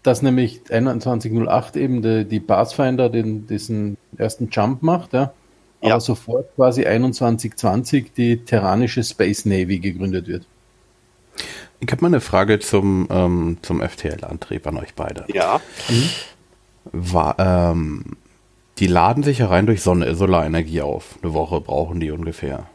[0.02, 5.32] dass nämlich 2108 eben die, die Pathfinder den, diesen ersten Jump macht, ja,
[5.82, 6.00] aber Ja.
[6.00, 10.46] sofort quasi 2120 die terranische Space Navy gegründet wird.
[11.80, 15.24] Ich habe mal eine Frage zum, ähm, zum FTL-Antrieb an euch beide.
[15.32, 15.60] Ja,
[16.92, 18.16] War, ähm,
[18.78, 21.18] die laden sich ja rein durch Sonne, Solarenergie auf.
[21.22, 22.68] Eine Woche brauchen die ungefähr.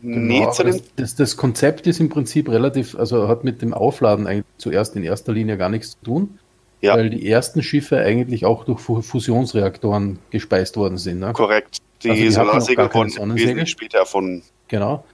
[0.00, 3.62] nee, Genau, zu dem das, das, das Konzept ist im Prinzip relativ, also hat mit
[3.62, 6.38] dem Aufladen eigentlich zuerst in erster Linie gar nichts zu tun,
[6.82, 6.96] Ja.
[6.96, 11.20] weil die ersten Schiffe eigentlich auch durch Fu- Fusionsreaktoren gespeist worden sind.
[11.20, 11.32] Ne?
[11.32, 11.78] korrekt.
[12.02, 14.42] Die, Also die Solarsegel wurden wesentlich später erfunden.
[14.68, 15.04] Genau.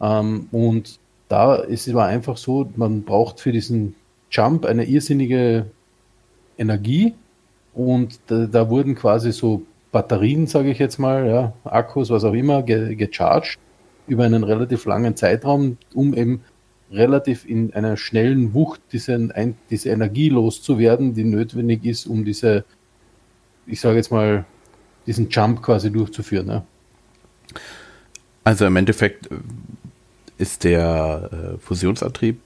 [0.00, 3.94] Ähm, und da ist es aber einfach so, man braucht für diesen
[4.30, 5.66] Jump eine irrsinnige
[6.56, 7.14] Energie
[7.74, 9.62] und da, da wurden quasi so
[9.92, 13.58] Batterien, sage ich jetzt mal, ja, Akkus, was auch immer, ge gecharged
[14.06, 16.42] über einen relativ langen Zeitraum, um eben
[16.90, 22.64] relativ in einer schnellen Wucht diesen, ein, diese Energie loszuwerden, die notwendig ist, um diese,
[23.66, 24.44] ich sage jetzt mal,
[25.06, 26.46] diesen Jump quasi durchzuführen.
[26.46, 26.62] Ne?
[28.44, 29.36] Also im Endeffekt äh,
[30.38, 32.40] ist der äh, Fusionsantrieb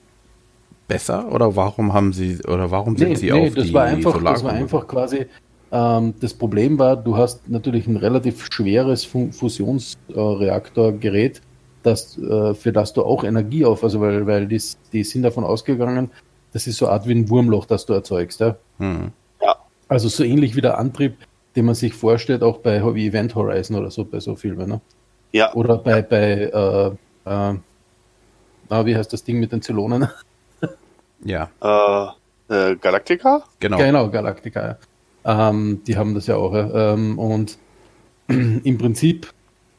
[0.89, 4.45] besser oder warum haben sie oder warum sind sie auf das die war einfach, das
[4.45, 5.27] war einfach quasi,
[5.71, 11.41] ähm, das Problem war, du hast natürlich ein relativ schweres Fu Fusionsreaktorgerät,
[11.83, 14.61] das, äh, für das du auch Energie auf, also weil, weil die,
[14.93, 16.11] die sind davon ausgegangen,
[16.53, 18.41] das ist so eine Art wie ein Wurmloch, das du erzeugst.
[18.41, 18.57] Ja?
[18.79, 19.13] Hm.
[19.89, 21.17] Also so ähnlich wie der Antrieb,
[21.55, 24.69] den man sich vorstellt, auch bei wie Event Horizon oder so, bei so Filmen.
[24.69, 24.81] Ne?
[25.33, 26.87] Ja, Oder bei, bei äh,
[27.25, 27.55] äh,
[28.69, 30.09] na, wie heißt das Ding mit den Zylonen?
[31.25, 33.45] Ja, äh, äh, Galactica?
[33.61, 33.79] genau.
[33.79, 34.77] Genau, Galactica.
[35.25, 35.51] Ja.
[35.51, 36.53] Ähm, die haben das ja auch.
[36.53, 36.95] Ja.
[36.95, 37.59] Ähm, und
[38.27, 39.33] im Prinzip,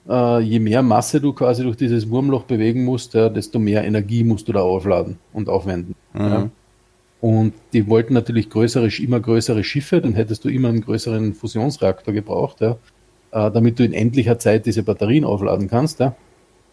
[0.09, 4.23] äh, je mehr Masse du quasi durch dieses Wurmloch bewegen musst, ja, desto mehr Energie
[4.23, 5.95] musst du da aufladen und aufwenden.
[6.13, 6.21] Mhm.
[6.21, 6.49] Ja.
[7.21, 12.13] Und die wollten natürlich größere, immer größere Schiffe, dann hättest du immer einen größeren Fusionsreaktor
[12.13, 12.77] gebraucht, ja,
[13.31, 15.99] äh, damit du in endlicher Zeit diese Batterien aufladen kannst.
[15.99, 16.15] Ja.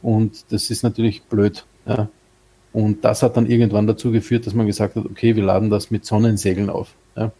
[0.02, 1.66] Und das ist natürlich blöd.
[1.86, 2.08] Ja.
[2.72, 5.90] Und das hat dann irgendwann dazu geführt, dass man gesagt hat, okay, wir laden das
[5.90, 6.94] mit Sonnensegeln auf.
[7.16, 7.32] Ja.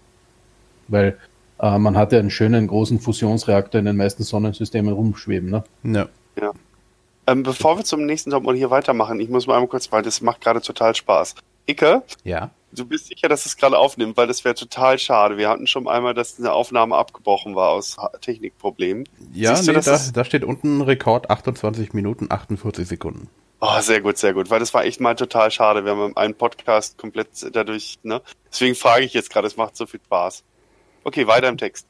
[0.88, 1.16] Weil
[1.60, 5.50] äh, man hat ja einen schönen großen Fusionsreaktor in den meisten Sonnensystemen rumschweben.
[5.50, 6.08] Ne?
[6.36, 6.52] Ja.
[7.26, 10.20] Ähm, bevor wir zum nächsten Top hier weitermachen, ich muss mal einmal kurz, weil das
[10.20, 11.34] macht gerade total Spaß.
[11.66, 12.50] Icke, ja.
[12.72, 15.36] du bist sicher, dass es gerade aufnimmt, weil das wäre total schade.
[15.36, 19.08] Wir hatten schon einmal, dass eine Aufnahme abgebrochen war aus Technikproblemen.
[19.32, 23.28] Ja, Siehst du, nee, das da, da steht unten Rekord 28 Minuten 48 Sekunden.
[23.60, 25.84] Oh, sehr gut, sehr gut, weil das war echt mal total schade.
[25.84, 28.22] Wir haben einen Podcast komplett dadurch, ne?
[28.50, 30.42] Deswegen frage ich jetzt gerade, es macht so viel Spaß.
[31.04, 31.86] Okay, weiter im Text.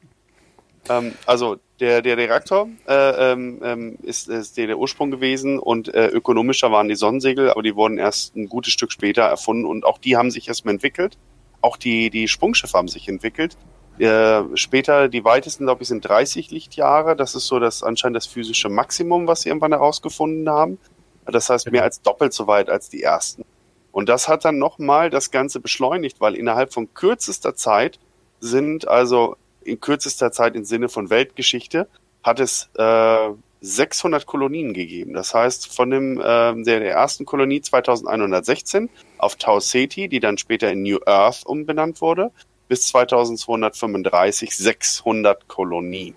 [0.89, 5.93] Ähm, also der, der Reaktor äh, ähm, ähm, ist, ist der, der Ursprung gewesen und
[5.93, 9.85] äh, ökonomischer waren die Sonnensegel, aber die wurden erst ein gutes Stück später erfunden und
[9.85, 11.17] auch die haben sich erstmal entwickelt.
[11.61, 13.57] Auch die, die Sprungschiffe haben sich entwickelt.
[13.99, 17.15] Äh, später, die weitesten, glaube ich, sind 30 Lichtjahre.
[17.15, 20.79] Das ist so das anscheinend das physische Maximum, was sie irgendwann herausgefunden haben.
[21.25, 23.45] Das heißt, mehr als doppelt so weit als die ersten.
[23.91, 27.99] Und das hat dann nochmal das Ganze beschleunigt, weil innerhalb von kürzester Zeit
[28.41, 31.87] sind, also in kürzester Zeit im Sinne von Weltgeschichte,
[32.23, 33.29] hat es äh,
[33.61, 35.13] 600 Kolonien gegeben.
[35.13, 40.37] Das heißt, von dem, äh, der, der ersten Kolonie 2116 auf Tau Ceti, die dann
[40.37, 42.31] später in New Earth umbenannt wurde,
[42.67, 46.15] bis 2235 600 Kolonien.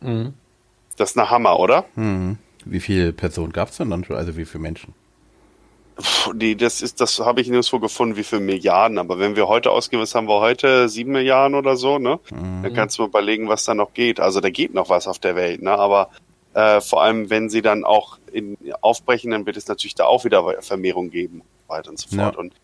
[0.00, 0.34] Mhm.
[0.96, 1.84] Das ist eine Hammer, oder?
[1.94, 2.38] Hm.
[2.64, 4.16] Wie viele Personen gab es denn dann schon?
[4.16, 4.94] Also wie viele Menschen?
[5.96, 8.98] Puh, die, das ist, das habe ich nirgendwo gefunden, wie viele Milliarden.
[8.98, 10.88] Aber wenn wir heute ausgehen, was haben wir heute?
[10.88, 12.18] Sieben Milliarden oder so, ne?
[12.28, 12.62] Hm.
[12.62, 14.18] Dann kannst du mal überlegen, was da noch geht.
[14.20, 15.72] Also da geht noch was auf der Welt, ne?
[15.72, 16.10] Aber
[16.54, 20.24] äh, vor allem, wenn sie dann auch in, aufbrechen, dann wird es natürlich da auch
[20.24, 22.24] wieder Vermehrung geben, und so weiter und so Ja.
[22.24, 22.36] fort.
[22.36, 22.54] Und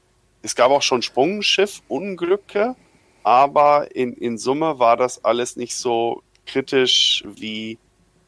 [0.42, 2.74] es gab auch schon Sprungschiff-Unglücke,
[3.22, 7.78] aber in, in Summe war das alles nicht so kritisch, wie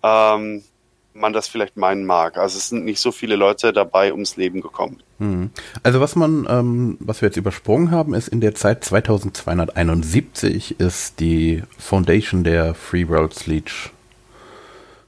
[0.02, 0.64] ähm,
[1.12, 2.36] man das vielleicht meinen mag.
[2.38, 5.02] Also es sind nicht so viele Leute dabei ums Leben gekommen.
[5.18, 5.50] Hm.
[5.82, 11.20] Also was man, ähm, was wir jetzt übersprungen haben, ist in der Zeit 2271 ist
[11.20, 13.90] die Foundation der Free World Sleech.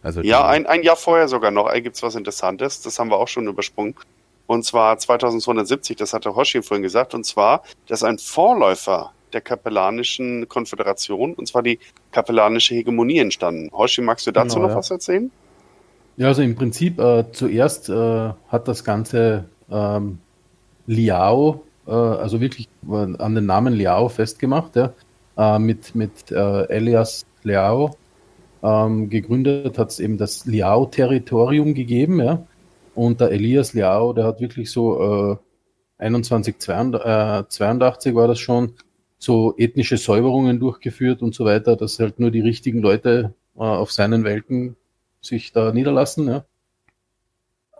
[0.03, 2.83] Also Ja, ein, ein Jahr vorher sogar noch äh, gibt's was Interessantes.
[2.83, 3.95] Das haben wir auch schon übersprungen.
[4.47, 7.15] Und zwar 2270, das hatte Hoshi vorhin gesagt.
[7.15, 11.79] Und zwar, das ist ein Vorläufer der kapellanischen Konföderation, und zwar die
[12.11, 13.71] kapellanische Hegemonie entstanden.
[13.73, 14.79] Hoshi, magst du dazu Genau, noch ja.
[14.79, 15.31] was erzählen?
[16.16, 20.18] Ja, also im Prinzip äh, zuerst äh, hat das Ganze ähm,
[20.87, 24.92] Liao, äh, also wirklich äh, an den Namen Liao festgemacht, ja,
[25.38, 27.96] äh, mit, mit äh, Elias Liao
[28.62, 32.46] ähm, gegründet, hat es eben das Liao-Territorium gegeben, ja.
[32.94, 35.37] Und der Elias Liao, der hat wirklich so äh,
[36.05, 38.75] 21, 82, äh, 82 war das schon,
[39.18, 44.25] so ethnische Säuberungen durchgeführt und so weiter, dass halt nur die richtigen Leute auf seinen
[44.25, 44.77] Welten
[45.23, 46.45] sich da niederlassen, ja.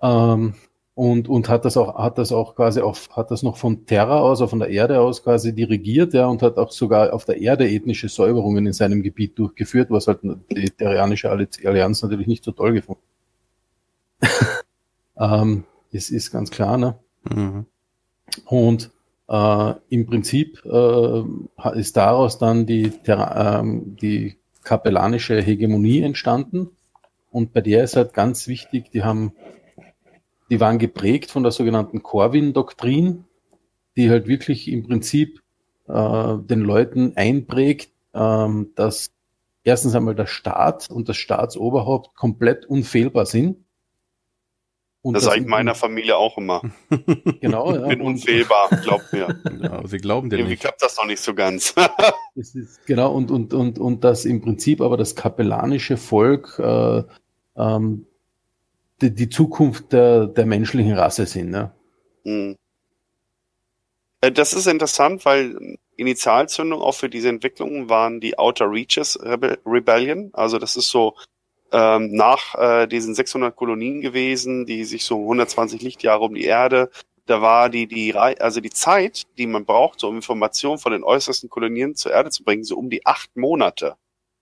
[0.01, 0.55] Ähm,
[0.95, 4.21] und, und hat das auch, hat das auch quasi auf, hat das noch von Terra
[4.21, 7.41] aus, also von der Erde aus quasi dirigiert, ja, und hat auch sogar auf der
[7.41, 12.53] Erde ethnische Säuberungen in seinem Gebiet durchgeführt, was halt die Terranische Allianz natürlich nicht so
[12.53, 13.03] toll gefunden.
[15.19, 16.99] ähm, es ist ganz klar, ne?
[17.31, 17.67] Mhm.
[18.45, 18.91] Und
[19.29, 21.23] äh, im Prinzip äh,
[21.75, 26.71] ist daraus dann die, Terra- ähm, die kapellanische Hegemonie entstanden.
[27.33, 29.33] Und bei der ist halt ganz wichtig, die haben,
[30.51, 33.25] die waren geprägt von der sogenannten Corwin-Doktrin,
[33.97, 35.41] die halt wirklich im Prinzip
[35.89, 39.11] äh, den Leuten einprägt, ähm, dass
[39.65, 43.65] erstens einmal der Staat und das Staatsoberhaupt komplett unfehlbar sind.
[45.05, 46.63] Und Das sage ich meiner Familie auch immer.
[47.41, 49.37] Genau, Ich ja, bin und- unfehlbar, glaubt mir.
[49.61, 50.61] Ja, sie glauben dir Irgendwie nicht.
[50.61, 51.75] klappt das noch nicht so ganz.
[52.37, 57.03] Es ist, genau, und, und, und, und dass im Prinzip aber das kapellanische Volk äh,
[57.57, 58.07] ähm,
[59.01, 61.51] die, die Zukunft der, der menschlichen Rasse sind.
[61.51, 61.73] Ne?
[62.25, 62.57] Hm.
[64.21, 69.59] Äh, Das ist interessant, weil Initialzündung auch für diese Entwicklung waren die Outer Reaches Rebe
[69.67, 70.31] Rebellion.
[70.33, 71.17] Also das ist so
[71.73, 76.91] ähm, nach äh, diesen 600 Kolonien gewesen, die sich so 120 Lichtjahre um die Erde.
[77.27, 81.05] Da war die die also die Zeit, die man braucht, so um Informationen von den
[81.05, 83.97] äußersten Kolonien zur Erde zu bringen, so um die acht Monate.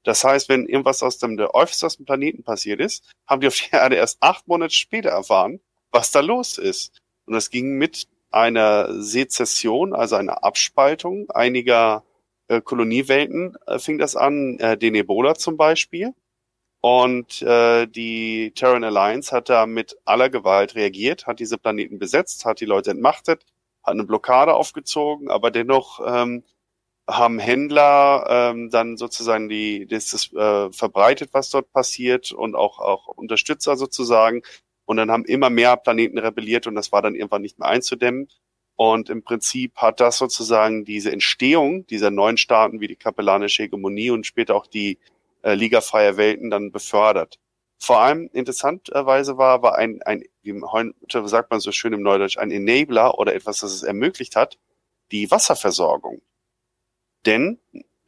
[0.05, 3.81] Das heißt, wenn irgendwas aus dem der äußersten Planeten passiert ist, haben die auf der
[3.81, 5.61] Erde erst acht Monate später erfahren,
[5.91, 7.01] was da los ist.
[7.27, 12.05] Und das ging mit einer Sezession, also einer Abspaltung einiger
[12.49, 16.15] äh, Koloniewelten, äh, fing das an, äh, den Ebola zum Beispiel.
[16.81, 22.47] Und äh, die Terran Alliance hat da mit aller Gewalt reagiert, hat diese Planeten besetzt,
[22.47, 23.45] hat die Leute entmachtet,
[23.83, 26.43] hat eine Blockade aufgezogen, aber dennoch ähm,
[27.11, 32.79] haben Händler ähm, dann sozusagen die das ist, äh, verbreitet, was dort passiert und auch
[32.79, 34.42] auch Unterstützer sozusagen.
[34.85, 38.29] Und dann haben immer mehr Planeten rebelliert und das war dann irgendwann nicht mehr einzudämmen.
[38.77, 44.11] Und im Prinzip hat das sozusagen diese Entstehung dieser neuen Staaten wie die kapellanische Hegemonie
[44.11, 44.99] und später auch die
[45.43, 47.39] äh, Liga freier Welten dann befördert.
[47.78, 50.95] Vor allem interessanterweise war, war ein, ein, wie heute
[51.28, 54.59] sagt man so schön im Neudeutsch, ein Enabler oder etwas, das es ermöglicht hat,
[55.12, 56.20] die Wasserversorgung.
[57.27, 57.59] Denn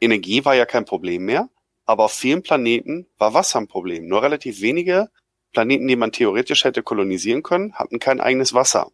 [0.01, 1.49] Energie war ja kein Problem mehr,
[1.85, 4.07] aber auf vielen Planeten war Wasser ein Problem.
[4.07, 5.11] Nur relativ wenige
[5.53, 8.91] Planeten, die man theoretisch hätte kolonisieren können, hatten kein eigenes Wasser.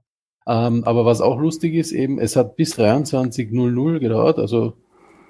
[0.47, 4.73] Ähm, aber was auch lustig ist, eben, es hat bis 23.00 gedauert, also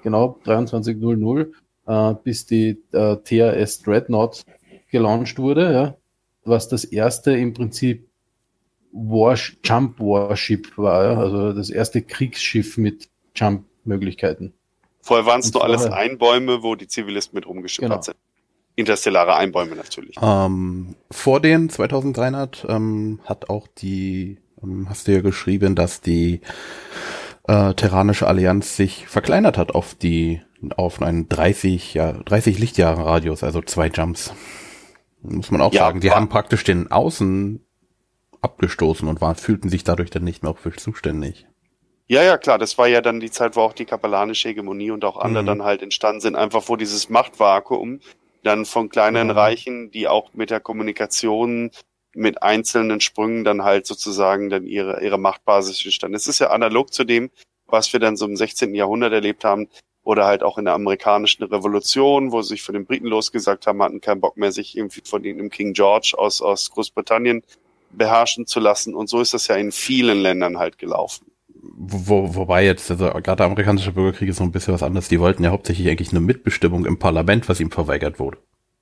[0.02, 1.52] genau 23.00,
[1.86, 4.44] äh, bis die äh, TRS Dreadnought
[4.92, 5.96] gelauncht wurde, ja,
[6.44, 8.08] was das erste im Prinzip
[8.92, 14.52] Warsh Jump Warship war, ja, also das erste Kriegsschiff mit Jump-Möglichkeiten.
[15.00, 18.02] Vorher waren es nur alles Einbäume, wo die Zivilisten mit rumgeschippert genau.
[18.02, 18.16] sind.
[18.76, 20.16] Interstellare Einbäume natürlich.
[20.22, 26.40] Ähm, vor den 2300 ähm, hat auch die, ähm, hast du ja geschrieben, dass die
[27.48, 30.40] äh, Terranische Allianz sich verkleinert hat auf die
[30.76, 34.32] auf einen 30 ja 30 Lichtjahre Radius, also zwei Jumps.
[35.22, 37.64] Muss man auch ja, sagen, die haben praktisch den Außen
[38.40, 41.46] abgestoßen und waren, fühlten sich dadurch dann nicht mehr auch für zuständig.
[42.08, 45.04] Ja, ja, klar, das war ja dann die Zeit, wo auch die kapellanische Hegemonie und
[45.04, 45.46] auch andere mhm.
[45.46, 48.00] dann halt entstanden sind, einfach wo dieses Machtvakuum
[48.42, 49.34] dann von kleinen mhm.
[49.34, 51.70] Reichen, die auch mit der Kommunikation
[52.14, 56.16] mit einzelnen Sprüngen dann halt sozusagen dann ihre, ihre Machtbasis entstanden.
[56.16, 57.30] Es ist ja analog zu dem,
[57.66, 58.74] was wir dann so im 16.
[58.74, 59.68] Jahrhundert erlebt haben,
[60.04, 63.82] oder halt auch in der amerikanischen Revolution, wo sie sich von den Briten losgesagt haben,
[63.82, 67.42] hatten keinen Bock mehr, sich irgendwie von dem King George aus, aus Großbritannien
[67.92, 68.94] beherrschen zu lassen.
[68.94, 71.26] Und so ist das ja in vielen Ländern halt gelaufen.
[71.64, 75.08] Wo, wobei jetzt, also gerade der amerikanische Bürgerkrieg ist so ein bisschen was anderes.
[75.08, 78.38] Die wollten ja hauptsächlich eigentlich eine Mitbestimmung im Parlament, was ihm verweigert wurde.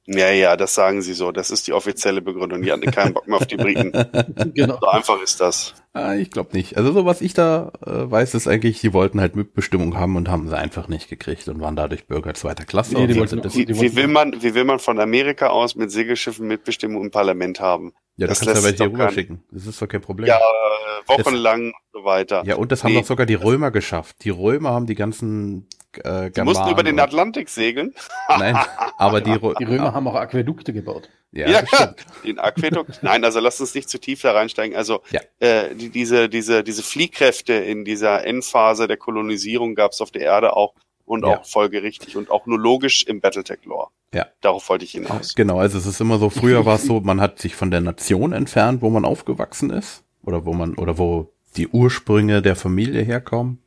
[0.06, 1.30] Ja, ja, das sagen sie so.
[1.30, 2.62] Das ist die offizielle Begründung.
[2.62, 3.92] Die hatten keinen Bock mehr auf die Briten.
[4.54, 4.78] genau.
[4.80, 5.74] So einfach ist das.
[5.92, 6.76] Ah, ich glaube nicht.
[6.76, 10.28] Also so was ich da äh, weiß, ist eigentlich, die wollten halt Mitbestimmung haben und
[10.28, 12.94] haben sie einfach nicht gekriegt und waren dadurch Bürger zweiter Klasse.
[12.94, 15.90] Nee, die wollten, das, wie, wie, will man, wie will man von Amerika aus mit
[15.90, 17.92] Segelschiffen Mitbestimmung im Parlament haben?
[18.16, 19.42] Ja, das kannst du aber hier rüberschicken.
[19.50, 20.28] Das ist doch kein Problem.
[20.28, 22.42] Ja, äh, wochenlang das, und so weiter.
[22.46, 24.16] Ja, und das haben nee, doch sogar die Römer geschafft.
[24.24, 25.66] Die Römer haben die ganzen
[25.98, 27.94] äh, Die mussten über den Atlantik segeln.
[28.28, 28.56] Nein,
[28.96, 31.08] aber die, die Römer haben auch Aquädukte gebaut.
[31.32, 31.94] Ja, ja klar.
[32.24, 33.02] Den Aquädukt.
[33.02, 34.76] Nein, also lass uns nicht zu tief da reinsteigen.
[34.76, 35.20] Also ja.
[35.38, 40.22] äh, die, diese, diese, diese Fliehkräfte in dieser Endphase der Kolonisierung gab es auf der
[40.22, 40.74] Erde auch
[41.04, 41.38] und ja.
[41.38, 43.88] auch folgerichtig und auch nur logisch im Battletech-Lore.
[44.12, 44.26] Ja.
[44.40, 45.34] Darauf wollte ich hinaus.
[45.34, 47.80] Genau, also es ist immer so, früher war es so, man hat sich von der
[47.80, 50.04] Nation entfernt, wo man aufgewachsen ist.
[50.22, 53.62] Oder wo man, oder wo die Ursprünge der Familie herkommen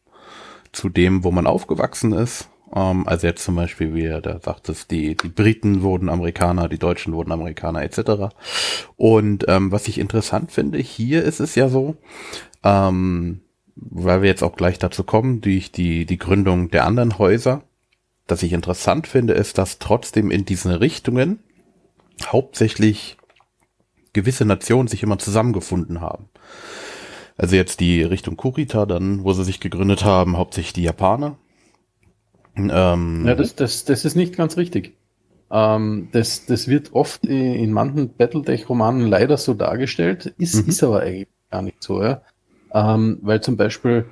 [0.73, 2.49] zu dem, wo man aufgewachsen ist.
[2.75, 6.67] Ähm, also jetzt zum Beispiel, wie er da sagt, es, die, die Briten wurden Amerikaner,
[6.67, 8.35] die Deutschen wurden Amerikaner etc.
[8.97, 11.95] Und ähm, was ich interessant finde, hier ist es ja so,
[12.63, 13.41] ähm,
[13.75, 17.63] weil wir jetzt auch gleich dazu kommen, durch die, die Gründung der anderen Häuser,
[18.27, 21.39] dass ich interessant finde, ist, dass trotzdem in diesen Richtungen
[22.25, 23.17] hauptsächlich
[24.13, 26.29] gewisse Nationen sich immer zusammengefunden haben.
[27.37, 31.37] Also jetzt die Richtung Kurita, dann, wo sie sich gegründet haben, hauptsächlich die Japaner.
[32.55, 34.95] Ähm, ja, das, das, das ist nicht ganz richtig.
[35.49, 40.69] Ähm, das, das wird oft in manchen Battletech-Romanen leider so dargestellt, ist, mhm.
[40.69, 42.21] ist aber eigentlich gar nicht so, ja.
[42.73, 44.05] Ähm, weil zum Beispiel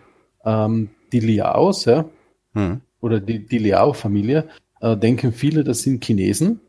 [0.45, 2.05] ähm, die Liaos, ja,
[2.53, 2.81] mhm.
[2.99, 4.47] oder die, die Liao-Familie,
[4.81, 6.59] äh, denken viele, das sind Chinesen,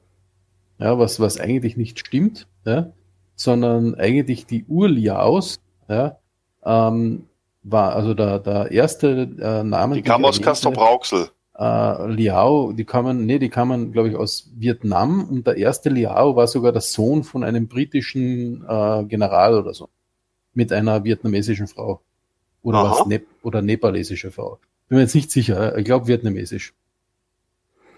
[0.78, 2.92] ja, was, was eigentlich nicht stimmt, ja,
[3.34, 6.18] sondern eigentlich die Ur-Liaos, ja,
[6.64, 7.26] ähm,
[7.62, 9.96] war also der, der erste äh, Name.
[9.96, 11.30] Die kam aus Castro Brauxel.
[11.54, 16.34] Äh, Liao, die kamen, nee, die kamen, glaube ich, aus Vietnam und der erste Liao
[16.34, 19.88] war sogar der Sohn von einem britischen äh, General oder so.
[20.54, 22.00] Mit einer vietnamesischen Frau.
[22.62, 24.58] Oder was, ne oder nepalesische Frau.
[24.88, 26.74] Bin mir jetzt nicht sicher, ich glaube vietnamesisch.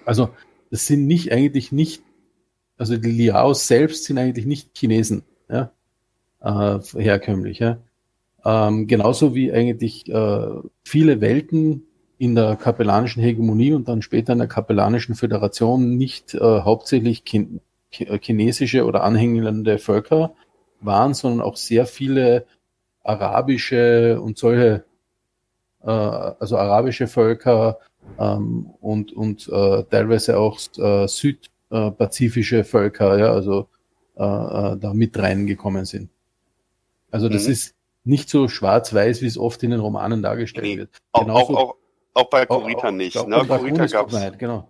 [0.05, 0.31] Also,
[0.71, 2.03] das sind nicht eigentlich nicht,
[2.77, 5.71] also die Liaos selbst sind eigentlich nicht Chinesen, ja,
[6.41, 7.79] äh, herkömmlich, ja.
[8.45, 10.47] Ähm, genauso wie eigentlich äh,
[10.83, 11.85] viele Welten
[12.19, 17.61] in der kapellanischen Hegemonie und dann später in der kapellanischen Föderation nicht äh, hauptsächlich kin
[17.91, 20.35] chinesische oder anhängende Völker
[20.81, 22.45] waren, sondern auch sehr viele
[23.05, 24.85] arabische und solche,
[25.83, 27.79] äh, also arabische Völker
[28.19, 33.69] ähm, und, und äh, teilweise auch äh, südpazifische Völker, ja, also
[34.17, 36.11] äh, äh, da mit reingekommen sind.
[37.11, 37.53] Also das mhm.
[37.53, 37.74] ist
[38.05, 40.79] nicht so schwarz-weiß, wie es oft in den Romanen dargestellt nee.
[40.79, 40.91] wird.
[41.13, 41.75] Auch, auch, auch,
[42.15, 43.17] auch bei Kurita nicht.
[43.17, 43.45] Auch, ne?
[43.47, 44.15] Kurita gab's.
[44.39, 44.69] Genau.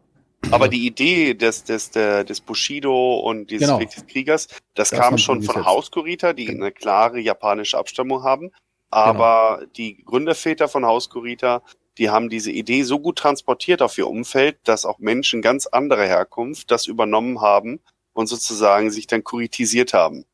[0.50, 3.80] Aber die Idee des, des, des, Bushido und dieses genau.
[4.08, 6.64] Kriegers, das, das kam schon von Haus Kurita, die genau.
[6.64, 8.50] eine klare japanische Abstammung haben.
[8.90, 9.70] Aber genau.
[9.76, 11.62] die Gründerväter von Haus Kurita,
[11.98, 16.04] die haben diese Idee so gut transportiert auf ihr Umfeld, dass auch Menschen ganz anderer
[16.04, 17.80] Herkunft das übernommen haben
[18.12, 20.24] und sozusagen sich dann kuritisiert haben.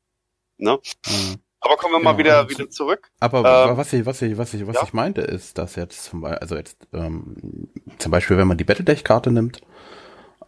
[0.59, 0.79] Ne?
[1.07, 1.37] Mhm.
[1.61, 2.13] Aber kommen wir genau.
[2.13, 3.11] mal wieder, wieder zurück.
[3.21, 4.83] Aber ähm, was ich, was ich, was ich, was ja?
[4.83, 8.65] ich meinte, ist, dass jetzt zum Beispiel, also jetzt ähm, zum Beispiel, wenn man die
[8.65, 9.61] Battletech-Karte nimmt,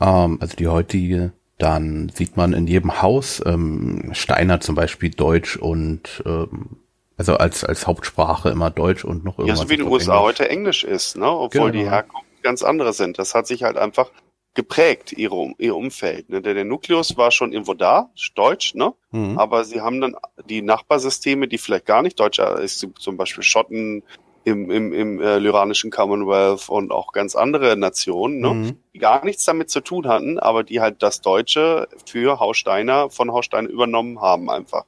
[0.01, 5.57] ähm, also die heutige, dann sieht man in jedem Haus ähm, Steiner zum Beispiel Deutsch
[5.57, 6.79] und ähm,
[7.19, 9.61] also als als Hauptsprache immer Deutsch und noch irgendwas.
[9.61, 10.25] Ja, so wie in den USA Englisch.
[10.25, 11.31] heute Englisch ist, ne?
[11.31, 11.85] Obwohl genau.
[11.85, 13.19] die Herkunft ganz andere sind.
[13.19, 14.11] Das hat sich halt einfach
[14.55, 16.29] geprägt, ihre, ihr Umfeld.
[16.29, 16.43] Ne?
[16.43, 18.93] Der, der Nukleus war schon irgendwo da, Deutsch, ne?
[19.11, 19.39] Mhm.
[19.39, 20.15] Aber sie haben dann
[20.49, 24.03] die Nachbarsysteme, die vielleicht gar nicht Deutscher ist, zum Beispiel Schotten
[24.45, 28.51] im, im, im äh, lyranischen Commonwealth und auch ganz andere Nationen, ne?
[28.51, 28.79] Mhm.
[28.93, 33.33] die gar nichts damit zu tun hatten, aber die halt das Deutsche für Haussteiner von
[33.33, 34.85] Haussteiner übernommen haben einfach.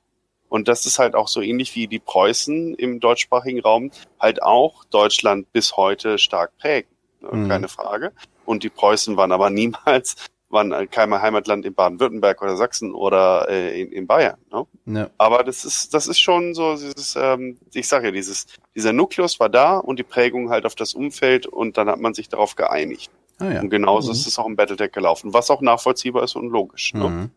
[0.49, 3.91] Und das ist halt auch so ähnlich wie die Preußen im deutschsprachigen Raum
[4.21, 6.91] halt auch Deutschland bis heute stark prägen.
[7.21, 7.31] Ne?
[7.33, 7.49] Mhm.
[7.49, 8.13] Keine Frage.
[8.45, 10.17] Und die Preußen waren aber niemals,
[10.51, 14.39] waren kein Heimatland in Baden-Württemberg oder Sachsen oder äh, in, in Bayern.
[14.53, 14.67] Ne?
[14.87, 15.11] Ja.
[15.19, 19.41] Aber das ist, das ist schon so, dieses, ähm, ich sage ja, dieses, dieser Nukleus
[19.41, 22.55] war da und die Prägung halt auf das Umfeld und dann hat man sich darauf
[22.55, 23.11] geeinigt.
[23.39, 23.61] Ah, ja.
[23.61, 24.13] Und genauso mhm.
[24.13, 26.95] ist es auch im Battletech gelaufen, was auch nachvollziehbar ist und logisch.
[26.95, 27.09] Ne?
[27.09, 27.31] Mhm.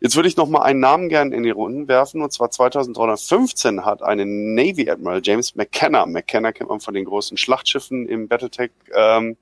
[0.00, 3.86] Jetzt würde ich noch mal einen Namen gerne in die Runden werfen, und zwar 2315
[3.86, 8.70] hat einen Navy Admiral, James McKenna, McKenna kennt man von den großen Schlachtschiffen im Battletech,
[8.94, 9.38] ähm,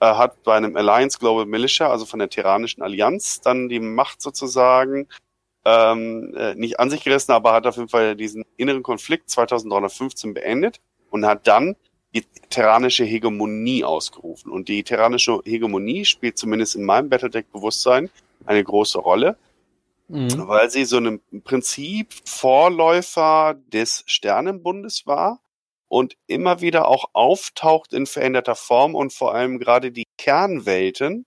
[0.00, 4.20] äh, hat bei einem Alliance Global Militia, also von der Terranischen Allianz, dann die Macht
[4.20, 5.08] sozusagen
[5.64, 10.34] ähm, äh, nicht an sich gerissen, aber hat auf jeden Fall diesen inneren Konflikt 2315
[10.34, 10.80] beendet
[11.10, 11.76] und hat dann
[12.14, 14.52] die terranische Hegemonie ausgerufen.
[14.52, 18.10] Und die terranische Hegemonie spielt zumindest in meinem Battledeck-Bewusstsein
[18.46, 19.36] eine große Rolle,
[20.08, 20.46] mhm.
[20.46, 25.40] weil sie so ein Prinzip Vorläufer des Sternenbundes war
[25.88, 31.24] und immer wieder auch auftaucht in veränderter Form und vor allem gerade die Kernwelten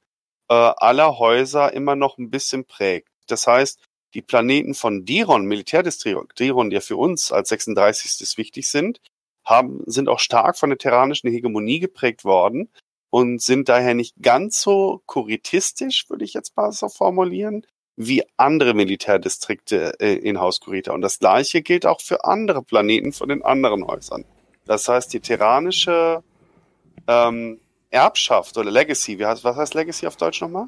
[0.49, 3.10] äh, aller Häuser immer noch ein bisschen prägt.
[3.28, 3.80] Das heißt,
[4.14, 8.38] die Planeten von Diron, Militärdistrikt Diron, die ja für uns als 36.
[8.38, 8.99] wichtig sind,
[9.45, 12.70] haben, sind auch stark von der terranischen Hegemonie geprägt worden
[13.12, 18.74] und sind daher nicht ganz so kuritistisch, würde ich jetzt mal so formulieren, wie andere
[18.74, 20.93] Militärdistrikte äh, in Haus Kurita.
[20.93, 24.26] Und das gleiche gilt auch für andere Planeten von den anderen Häusern.
[24.70, 26.22] Das heißt, die terranische
[27.07, 27.59] ähm,
[27.89, 30.67] Erbschaft oder Legacy, wie heißt, was heißt Legacy auf Deutsch nochmal?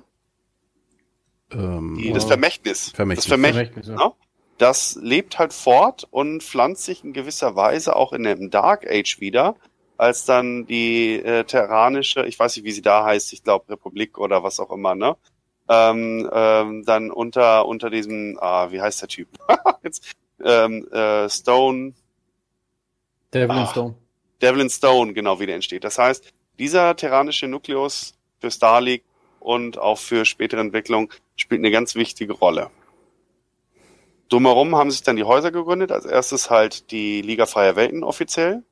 [1.52, 2.89] Ähm, die, das Vermächtnis.
[2.89, 3.26] Vermächtnis.
[3.26, 4.08] Das Vermächtnis, Vermächtnis ja.
[4.08, 4.14] Ne?
[4.58, 9.20] Das lebt halt fort und pflanzt sich in gewisser Weise auch in dem Dark Age
[9.20, 9.56] wieder,
[9.97, 14.18] als dann die äh, terranische, ich weiß nicht, wie sie da heißt, ich glaube Republik
[14.18, 15.16] oder was auch immer, ne?
[15.70, 19.28] Ähm, ähm, dann unter unter diesem, ah, wie heißt der Typ?
[19.84, 21.93] Jetzt, ähm, äh, Stone,
[23.34, 23.96] Devlin ah, Stone.
[24.42, 25.84] Devlin Stone, genau, wieder entsteht.
[25.84, 29.04] Das heißt, dieser terranische Nukleus für Starlink
[29.40, 32.70] und auch für spätere Entwicklung spielt eine ganz wichtige Rolle.
[34.30, 35.92] Drumherum haben sich dann die Häuser gegründet.
[35.92, 38.64] Als erstes halt die Liga Freier Welten offiziell,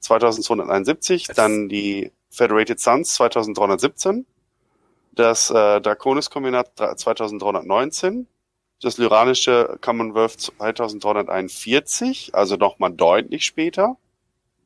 [0.00, 4.26] 2271, das dann die Federated Suns 2317,
[5.12, 8.28] das äh, Draconis-Kombinat 2319,
[8.80, 13.96] das Lyranische Commonwealth 2341, also nochmal deutlich später,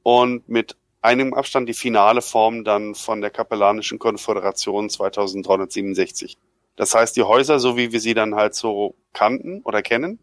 [0.02, 6.38] und mit einigem Abstand die finale Form dann von der Kapellanischen Konföderation 2367.
[6.76, 10.18] Das heißt, die Häuser, so wie wir sie dann halt so kannten oder kennen,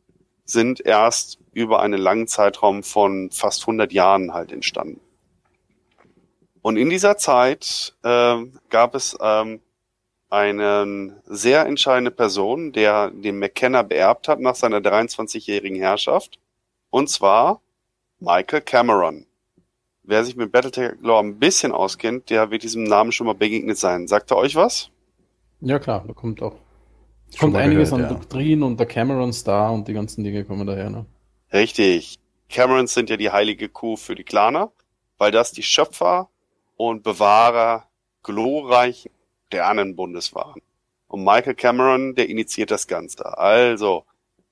[0.46, 5.00] sind erst über einen langen Zeitraum von fast 100 Jahren halt entstanden.
[6.62, 8.38] Und in dieser Zeit äh,
[8.70, 9.62] gab es ähm,
[10.30, 16.40] eine sehr entscheidende Person, der den McKenna beerbt hat nach seiner 23-jährigen Herrschaft.
[16.90, 17.62] Und zwar
[18.20, 19.26] Michael Cameron.
[20.10, 23.78] Wer sich mit Battletech Lore ein bisschen auskennt, der wird diesem Namen schon mal begegnet
[23.78, 24.08] sein.
[24.08, 24.90] Sagt er euch was?
[25.62, 26.56] Ja klar, da kommt auch
[27.36, 28.20] Schon kommt einiges gehört, an ja.
[28.20, 30.90] Doktrin und der Cameron Star und die ganzen Dinge kommen daher.
[30.90, 31.06] Ne?
[31.54, 32.18] Richtig.
[32.50, 34.72] Camerons sind ja die heilige Kuh für die Klaner,
[35.20, 36.30] weil das die Schöpfer
[36.76, 37.86] und Bewahrer
[38.24, 39.12] glorreichen
[39.46, 40.60] Sternenbundes waren.
[41.08, 43.38] Und Michael Cameron, der initiiert das Ganze.
[43.38, 44.06] Also,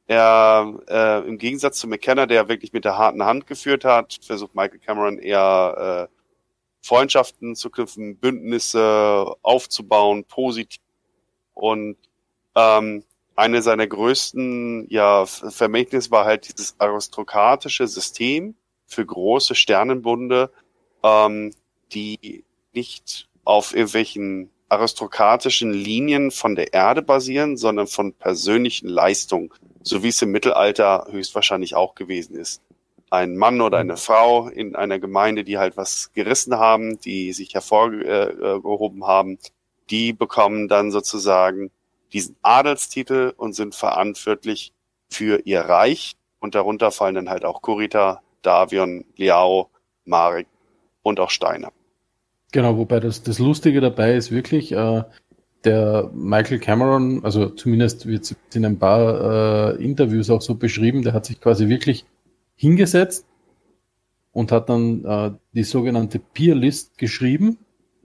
[0.08, 4.55] er, äh, im Gegensatz zu McKenna, der wirklich mit der harten Hand geführt hat, versucht
[4.55, 6.16] Michael Cameron eher äh,
[6.82, 10.82] Freundschaften zu knüpfen, Bündnisse aufzubauen, positiv.
[11.53, 11.97] Und
[12.55, 13.03] ähm,
[13.36, 18.55] eine seiner größten ja, Vermächtnisse war halt dieses aristokratische System
[18.86, 20.51] für große Sternenbunde,
[21.03, 21.53] ähm,
[21.91, 29.49] die nicht auf irgendwelchen aristokratischen Linien von der Erde basieren, sondern von persönlichen Leistungen,
[29.88, 32.62] so wie es im Mittelalter höchstwahrscheinlich auch gewesen ist.
[33.10, 37.54] Ein Mann oder eine Frau in einer Gemeinde, die halt was gerissen haben, die sich
[37.54, 39.40] hervorgehoben haben,
[39.90, 41.72] die bekommen dann sozusagen
[42.12, 44.74] diesen Adelstitel und sind verantwortlich
[45.10, 46.16] für ihr Reich.
[46.40, 49.70] Und darunter fallen dann halt auch Kurita, Davion, Liao,
[50.06, 50.48] Marek
[51.02, 51.72] und auch Steiner.
[52.52, 55.04] Genau, wobei das, das Lustige dabei ist wirklich, äh,
[55.68, 61.03] der Michael Cameron, also zumindest wird es in ein paar äh, Interviews auch so beschrieben,
[61.03, 62.05] der hat sich quasi wirklich
[62.55, 63.26] hingesetzt
[64.32, 67.57] und hat dann äh, die sogenannte Peer List geschrieben,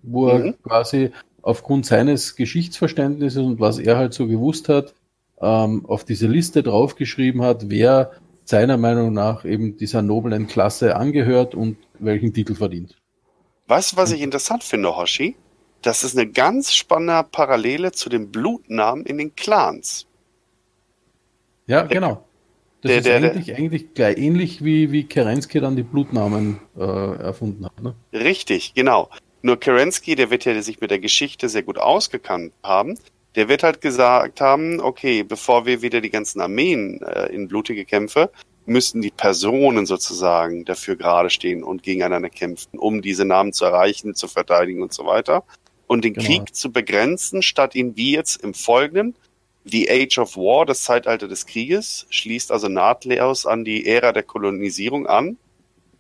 [0.03, 0.55] wo er Mhm.
[0.63, 1.11] quasi
[1.43, 4.95] aufgrund seines Geschichtsverständnisses und was er halt so gewusst hat,
[5.41, 8.13] ähm, auf diese Liste draufgeschrieben hat, wer
[8.45, 12.97] seiner Meinung nach eben dieser noblen Klasse angehört und welchen Titel verdient.
[13.69, 15.37] Weißt du, was ich interessant finde, Hoshi?
[15.83, 20.07] Das ist eine ganz spannende Parallele zu den Blutnamen in den Clans.
[21.67, 22.25] Ja, genau.
[22.83, 26.61] Das der- ist der- der- eigentlich, eigentlich gleich ähnlich wie, wie Kerensky dann die Blutnamen
[26.77, 27.81] äh, erfunden hat.
[27.83, 27.95] Ne?
[28.13, 29.09] Richtig, genau.
[29.43, 32.97] Nur Kerensky, der wird ja sich mit der Geschichte sehr gut ausgekannt haben.
[33.35, 37.85] Der wird halt gesagt haben, okay, bevor wir wieder die ganzen Armeen äh, in blutige
[37.85, 38.31] Kämpfe,
[38.67, 44.15] müssten die Personen sozusagen dafür gerade stehen und gegeneinander kämpfen, um diese Namen zu erreichen,
[44.15, 45.43] zu verteidigen und so weiter.
[45.93, 46.27] Und den Genau.
[46.27, 49.15] Krieg zu begrenzen, statt ihn wie jetzt im Folgenden,
[49.65, 54.25] The Age of War, das Zeitalter des Krieges, schließt also nahtlos an die Ära der
[54.25, 55.37] Kolonisierung an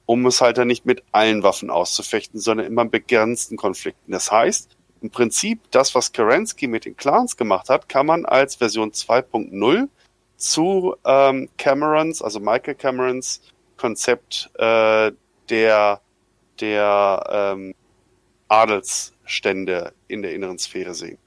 [0.06, 4.12] um es halt dann nicht mit allen Waffen auszufechten, sondern immer in begrenzten Konflikten.
[4.12, 8.56] Das heißt, im Prinzip das, was Kerensky mit den Clans gemacht hat, kann man als
[8.56, 9.88] Version 2.0
[10.36, 13.40] zu ähm, Camerons, also Michael Camerons
[13.76, 15.12] Konzept äh,
[15.48, 16.00] der,
[16.60, 17.74] der ähm,
[18.52, 21.18] Adelsstände in der inneren Sphäre sehen.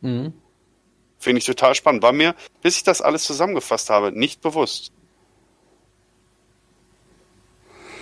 [0.00, 0.32] Mhm.
[1.18, 2.02] Finde ich total spannend.
[2.02, 4.92] War mir, bis ich das alles zusammengefasst habe, nicht bewusst.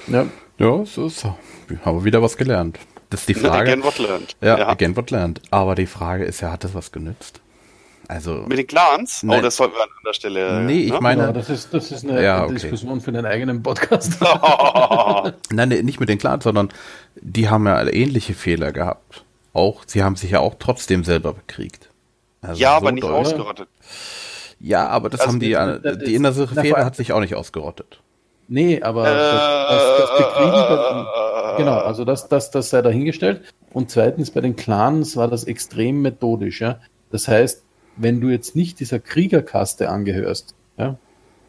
[0.06, 0.26] Ja,
[0.58, 1.24] Ja, so ist
[1.68, 2.78] Wir haben wieder was gelernt.
[3.10, 3.70] Das ist die Frage.
[3.70, 4.36] Again what learned.
[4.40, 5.40] ja, again what learned.
[5.50, 7.40] Aber die Frage ist ja, hat das was genützt?
[8.08, 9.22] Also, Mit den Clans?
[9.24, 9.40] Nein.
[9.40, 10.60] Oh, das sollten wir an anderer Stelle.
[10.62, 11.00] Nee, ich ne?
[11.00, 12.54] meine- genau, das ist, das ist eine Ja, okay.
[12.54, 14.18] Diskussion für den eigenen Podcast.
[15.50, 16.68] nein, nee, nicht mit den Clans, sondern
[17.16, 19.24] die haben ja ähnliche Fehler gehabt.
[19.52, 21.88] Auch, sie haben sich ja auch trotzdem selber bekriegt.
[22.42, 23.12] Also ja, so aber nicht doll.
[23.14, 23.68] ausgerottet.
[24.60, 27.20] Ja, aber das Also haben die, das- äh, das- die innere Fehler hat sich auch
[27.20, 28.00] nicht ausgerottet.
[28.48, 33.42] nee, aber das, das, das Bekriegen bei, Genau, also das, das, das sei dahingestellt.
[33.72, 36.60] Und zweitens, bei den Clans war das extrem methodisch.
[36.60, 36.78] Ja?
[37.10, 37.62] Das heißt,
[37.96, 40.98] wenn du jetzt nicht dieser Kriegerkaste angehörst, ja,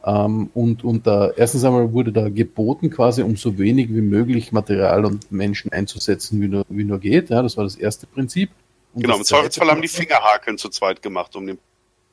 [0.08, 4.54] ähm, und, und da, erstens einmal wurde da geboten, quasi um so wenig wie möglich
[4.54, 7.30] Material und Menschen einzusetzen, wie nur, wie nur geht.
[7.30, 8.52] Ja, das war das erste Prinzip.
[8.93, 11.58] Und Genau, im Zweifelsfall haben die Fingerhakeln zu zweit gemacht, um den.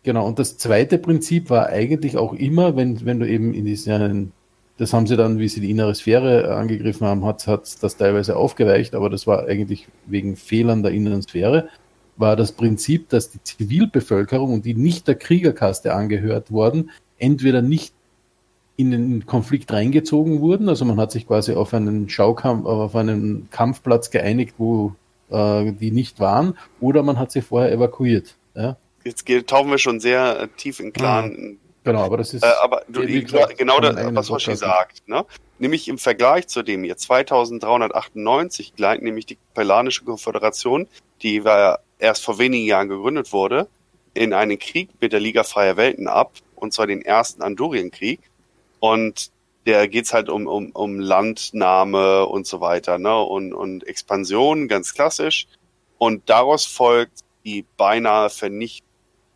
[0.02, 4.32] Genau, und das zweite Prinzip war eigentlich auch immer, wenn, wenn du eben in diesen,
[4.76, 8.36] das haben sie dann, wie sie die innere Sphäre angegriffen haben, hat, hat das teilweise
[8.36, 11.68] aufgeweicht, aber das war eigentlich wegen Fehlern der inneren Sphäre,
[12.16, 17.94] war das Prinzip, dass die Zivilbevölkerung und die nicht der Kriegerkaste angehört wurden, entweder nicht
[18.76, 23.48] in den Konflikt reingezogen wurden, also man hat sich quasi auf einen Schaukampf, auf einen
[23.50, 24.94] Kampfplatz geeinigt, wo
[25.30, 28.36] äh, die nicht waren, oder man hat sie vorher evakuiert.
[28.54, 28.76] Ja?
[29.04, 31.58] Jetzt geht- tauchen wir schon sehr äh, tief in Clan.
[31.84, 32.42] Genau, aber das ist.
[32.42, 35.06] Äh, aber du, gesagt, genau das, was Hoshi sagt.
[35.06, 35.24] Ne?
[35.58, 40.88] Nämlich im Vergleich zu dem hier 2398 gleicht nämlich die Kapellanische Konföderation,
[41.22, 43.68] die war erst vor wenigen Jahren gegründet wurde,
[44.14, 48.20] in einen Krieg mit der Liga Freier Welten ab, und zwar den ersten Andurienkrieg.
[48.80, 49.30] Und
[49.66, 53.18] der geht's halt um, um, um Landnahme und so weiter, ne?
[53.22, 55.46] Und, und Expansion, ganz klassisch.
[55.98, 58.84] Und daraus folgt die beinahe Vernichtung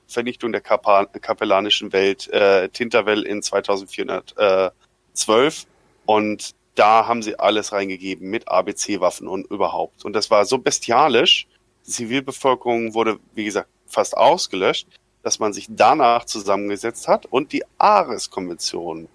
[0.09, 5.67] Vernichtung der Kapa kapellanischen Welt, äh, Tinterwell in 2412.
[6.07, 10.07] Und da haben sie alles reingegeben mit ABC-Waffen und überhaupt.
[10.07, 11.47] Und das war so bestialisch,
[11.89, 14.87] Zivilbevölkerung wurde, wie gesagt, fast ausgelöscht,
[15.23, 19.09] dass man sich danach zusammengesetzt hat und die Ares-Konvention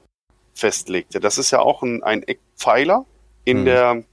[0.53, 1.19] festlegte.
[1.19, 3.05] Das ist ja auch ein, ein Eckpfeiler
[3.45, 3.65] in Hm.
[3.65, 4.03] der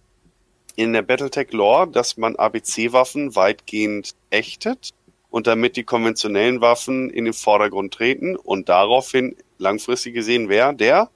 [0.76, 4.94] in der Battletech-Lore, dass man ABC-Waffen weitgehend ächtet
[5.28, 10.72] und damit die konventionellen Waffen in den Vordergrund treten und daraufhin langfristig gesehen wer?
[10.72, 11.10] Der?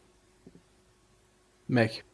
[1.67, 2.05] Mech.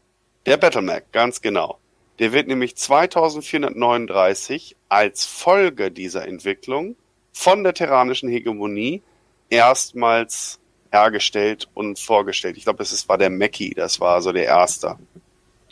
[0.47, 1.80] Der Battlemac, ganz genau.
[2.21, 6.97] Der wird nämlich 2439 als Folge dieser Entwicklung
[7.33, 9.03] von der terranischen Hegemonie
[9.49, 10.61] erstmals
[10.93, 12.59] hergestellt und vorgestellt.
[12.59, 14.97] Ich glaube, es war der Mackie, das war so der erste.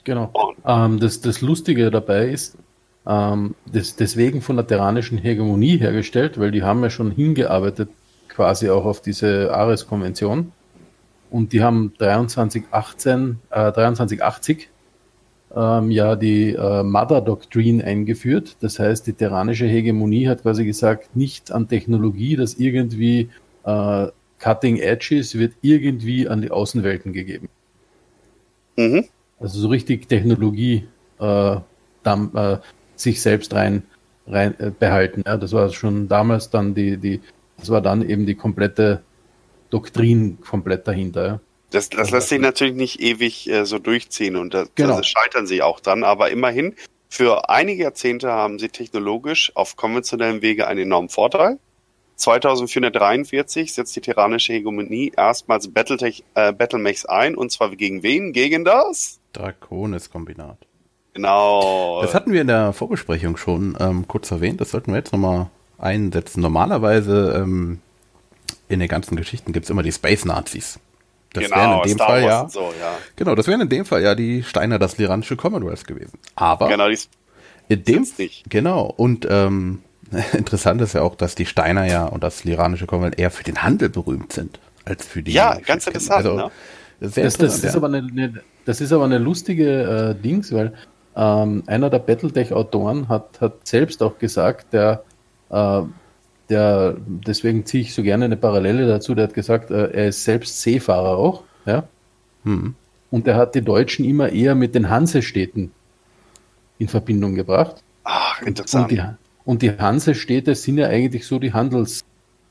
[0.05, 0.55] Genau.
[0.65, 2.57] Ähm, das, das Lustige dabei ist,
[3.07, 7.91] ähm, das, deswegen von der terranischen Hegemonie hergestellt, weil die haben ja schon hingearbeitet
[8.29, 10.53] quasi auch auf diese Ares-Konvention.
[11.31, 14.71] Und die haben 2318, äh, 2380
[15.55, 18.57] ähm, ja die äh, Mother Doctrine eingeführt.
[18.61, 23.31] Das heißt, die terranische Hegemonie hat quasi gesagt, nicht an Technologie, das irgendwie
[23.65, 24.07] äh,
[24.39, 27.49] Cutting Edge ist, wird irgendwie an die Außenwelten gegeben.
[28.77, 29.05] mhm.
[29.41, 30.89] Also so richtig Technologie
[31.21, 31.57] äh,
[32.03, 32.59] dann, äh,
[32.97, 33.85] sich selbst rein,
[34.27, 35.23] rein äh, behalten.
[35.27, 37.21] Ja, das war schon damals dann die, die,
[37.57, 39.03] das war dann eben die komplette
[39.71, 41.27] Doktrin komplett dahinter.
[41.27, 41.41] Ja.
[41.71, 45.03] Das, das lässt sich natürlich nicht ewig äh, so durchziehen und da, Genau.
[45.03, 46.75] scheitern sie auch dran, aber immerhin,
[47.11, 51.59] für einige Jahrzehnte haben sie technologisch auf konventionellem Wege einen enormen Vorteil.
[52.17, 58.33] 2443 setzt die tyrannische Hegemonie erstmals Battletech, äh, Battlemechs ein und zwar gegen wen?
[58.33, 59.21] Gegen das?
[59.33, 60.59] Draconis-Kombinat.
[61.15, 62.01] Genau.
[62.03, 64.61] Das hatten wir in der Vorbesprechung schon ähm, kurz erwähnt.
[64.61, 65.47] Das sollten wir jetzt nochmal
[65.79, 66.41] einsetzen.
[66.41, 67.81] Normalerweise ähm,
[68.69, 70.79] in den ganzen Geschichten gibt's immer die Space-Nazis.
[71.33, 72.61] Das genau, wären in dem Star Fall Wars ja.
[72.61, 72.99] So, ja.
[73.17, 76.19] Genau, das wären in dem Fall ja die Steiner das Liranische Commonwealth gewesen.
[76.37, 76.99] Aber Genau, die,
[77.69, 78.49] in dem nicht.
[78.49, 79.83] genau und ähm,
[80.33, 83.63] interessant ist ja auch, dass die Steiner ja und das Liranische Commonwealth eher für den
[83.63, 85.33] Handel berühmt sind als für die.
[85.33, 86.51] Ja, ganz interessant, Also, ne?
[87.01, 87.75] Sehr Das, das, ist ja.
[87.77, 90.73] aber eine, eine, das ist aber eine lustige äh, Dings, weil
[91.15, 95.05] ähm, einer der Battletech-Autoren hat, hat selbst auch gesagt, der,
[95.51, 95.83] äh,
[96.49, 100.25] der, deswegen ziehe ich so gerne eine Parallele dazu, der hat gesagt, äh, er ist
[100.25, 101.85] selbst Seefahrer auch, ja,
[102.45, 102.75] Hm.
[103.11, 105.73] und er hat die Deutschen immer eher mit den Hansestädten
[106.79, 107.83] in Verbindung gebracht.
[108.05, 108.91] Ach, Und interessant.
[108.91, 109.03] die,
[109.45, 112.05] und die Hansestädte sind ja eigentlich so die Handels,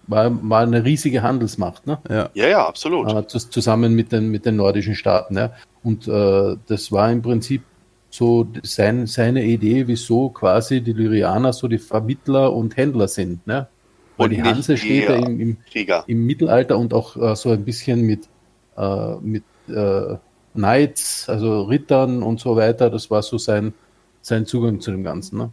[0.07, 1.97] war, war eine riesige Handelsmacht, ne?
[2.09, 2.29] Ja.
[2.33, 3.07] ja, ja, absolut.
[3.11, 5.35] äh, zus- zusammen mit den, mit den nordischen Staaten.
[5.37, 5.53] Ja.
[5.83, 7.63] Und äh, das war im Prinzip
[8.09, 13.45] so sein, seine Idee, wieso quasi die Lyrianer so die Vermittler und Händler sind.
[13.47, 13.67] Ne?
[14.18, 15.57] Weil Und die Hansestädte im, im,
[16.07, 18.28] im Mittelalter und auch äh, so ein bisschen mit,
[18.78, 20.15] äh, mit äh,
[20.53, 23.74] Knights, also Rittern und so weiter, das war so sein,
[24.22, 25.38] sein Zugang zu dem Ganzen.
[25.38, 25.51] Ne?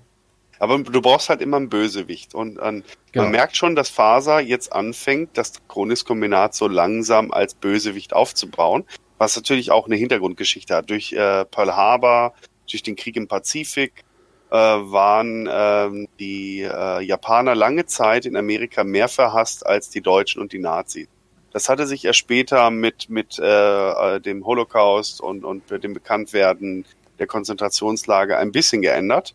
[0.59, 2.35] Aber du brauchst halt immer einen Bösewicht.
[2.35, 3.27] Und ähm, Genau.
[3.27, 8.85] man merkt schon, dass Faser jetzt anfängt, das Chronis-Kombinat so langsam als Bösewicht aufzubauen,
[9.19, 10.91] was natürlich auch eine Hintergrundgeschichte hat.
[10.91, 12.35] Durch äh, Pearl Harbor,
[12.69, 14.05] durch den Krieg im Pazifik
[14.51, 20.41] äh, waren ähm, die äh, Japaner lange Zeit in Amerika mehr verhasst als die Deutschen
[20.41, 21.09] und die Nazis.
[21.53, 23.45] Das hatte sich erst später mit, mit äh,
[24.17, 26.85] äh, dem Holocaust und, und dem Bekanntwerden
[27.19, 29.35] der Konzentrationslager ein bisschen geändert.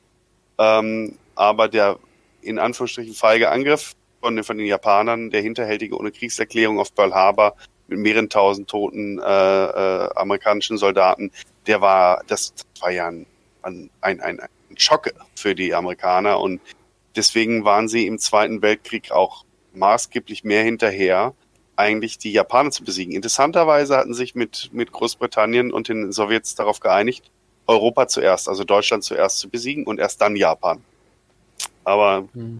[0.58, 1.98] Ähm, aber der
[2.42, 7.14] in Anführungsstrichen feige Angriff von den, von den Japanern, der hinterhältige ohne Kriegserklärung auf Pearl
[7.14, 7.56] Harbor
[7.88, 11.32] mit mehreren tausend toten äh, äh, amerikanischen Soldaten,
[11.68, 13.26] der war, das war ja ein,
[13.62, 14.40] ein, ein, ein
[14.78, 16.62] Schock für die Amerikaner und
[17.16, 21.34] deswegen waren sie im Zweiten Weltkrieg auch maßgeblich mehr hinterher,
[21.76, 23.14] eigentlich die Japaner zu besiegen.
[23.14, 27.32] Interessanterweise hatten sich mit, mit Großbritannien und den Sowjets darauf geeinigt,
[27.68, 30.84] Europa zuerst, also Deutschland zuerst zu besiegen und erst dann Japan.
[31.84, 32.60] Aber Mhm.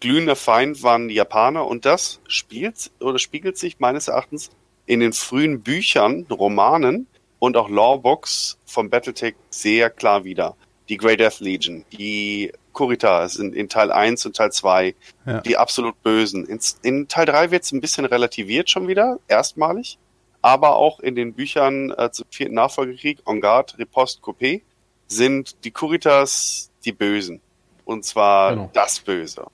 [0.00, 4.50] glühender Feind waren die Japaner und das spielt oder spiegelt sich meines Erachtens
[4.86, 7.06] in den frühen Büchern, Romanen
[7.38, 10.56] und auch Lawbooks von Battletech sehr klar wieder.
[10.88, 14.94] Die Grey Death Legion, die Kurita sind in Teil 1 und Teil 2
[15.26, 15.40] Ja.
[15.40, 16.44] die absolut Bösen.
[16.46, 19.98] In, in Teil 3 wird es ein bisschen relativiert schon wieder, erstmalig.
[20.42, 24.60] Aber auch in den Büchern äh, zum vierten Nachfolgekrieg, En Garde, Riposte, Coupé,
[25.08, 27.40] sind die Kuritas die Bösen.
[27.86, 28.70] Und zwar Genau.
[28.74, 29.46] das Böse.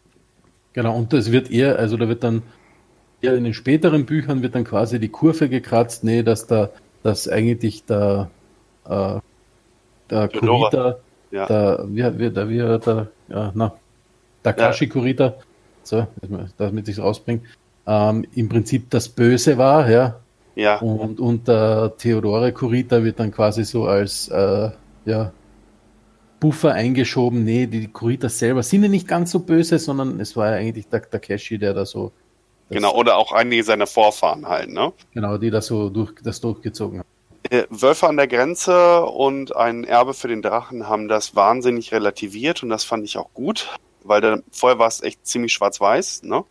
[0.72, 2.42] Genau, und das wird eher, also da wird dann,
[3.20, 6.70] ja, in den späteren Büchern wird dann quasi die Kurve gekratzt, nee, dass da,
[7.02, 8.30] dass eigentlich der,
[8.84, 9.18] äh,
[10.10, 10.70] der Theodora.
[10.70, 10.98] Kurita,
[11.30, 11.46] Ja.
[11.46, 13.74] der, wie, wie, der, wie, der, ja, na,
[14.42, 15.34] Takashi Kurita,
[15.82, 16.06] so,
[16.56, 17.42] damit ich es rausbringe,
[17.86, 20.20] ähm, im Prinzip das Böse war, ja,
[20.56, 24.70] Ja, und, und der Theodore Kurita wird dann quasi so als, äh,
[25.04, 25.32] ja,
[26.40, 30.50] Buffer eingeschoben, nee, die Kuritas selber sind ja nicht ganz so böse, sondern es war
[30.50, 32.12] ja eigentlich der Takeshi, der da so.
[32.70, 34.92] Genau, oder auch einige seiner Vorfahren halt, ne?
[35.12, 37.08] Genau, die da so durch, das durchgezogen haben.
[37.50, 42.62] Äh, Wölfe an der Grenze und ein Erbe für den Drachen haben das wahnsinnig relativiert
[42.62, 46.44] und das fand ich auch gut, weil da, vorher war es echt ziemlich schwarz-weiß, ne?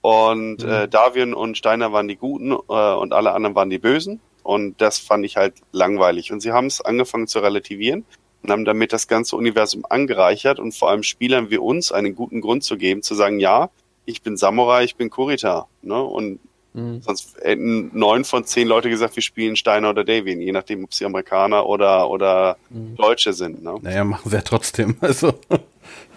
[0.00, 0.70] Und mhm.
[0.70, 4.20] äh, Darwin und Steiner waren die Guten äh, und alle anderen waren die Bösen.
[4.42, 6.32] Und das fand ich halt langweilig.
[6.32, 8.06] Und sie haben es angefangen zu relativieren
[8.42, 12.40] und haben damit das ganze Universum angereichert und vor allem Spielern wie uns einen guten
[12.40, 13.68] Grund zu geben, zu sagen, ja,
[14.06, 15.66] ich bin Samurai, ich bin Kurita.
[15.82, 16.02] Ne?
[16.02, 16.40] Und
[16.78, 17.02] mhm.
[17.02, 20.94] sonst hätten neun von zehn Leute gesagt, wir spielen Steiner oder Davian, je nachdem, ob
[20.94, 22.96] sie Amerikaner oder, oder mhm.
[22.96, 23.62] Deutsche sind.
[23.62, 23.76] Ne?
[23.82, 24.96] Naja, machen sie ja trotzdem.
[25.08, 25.32] Also.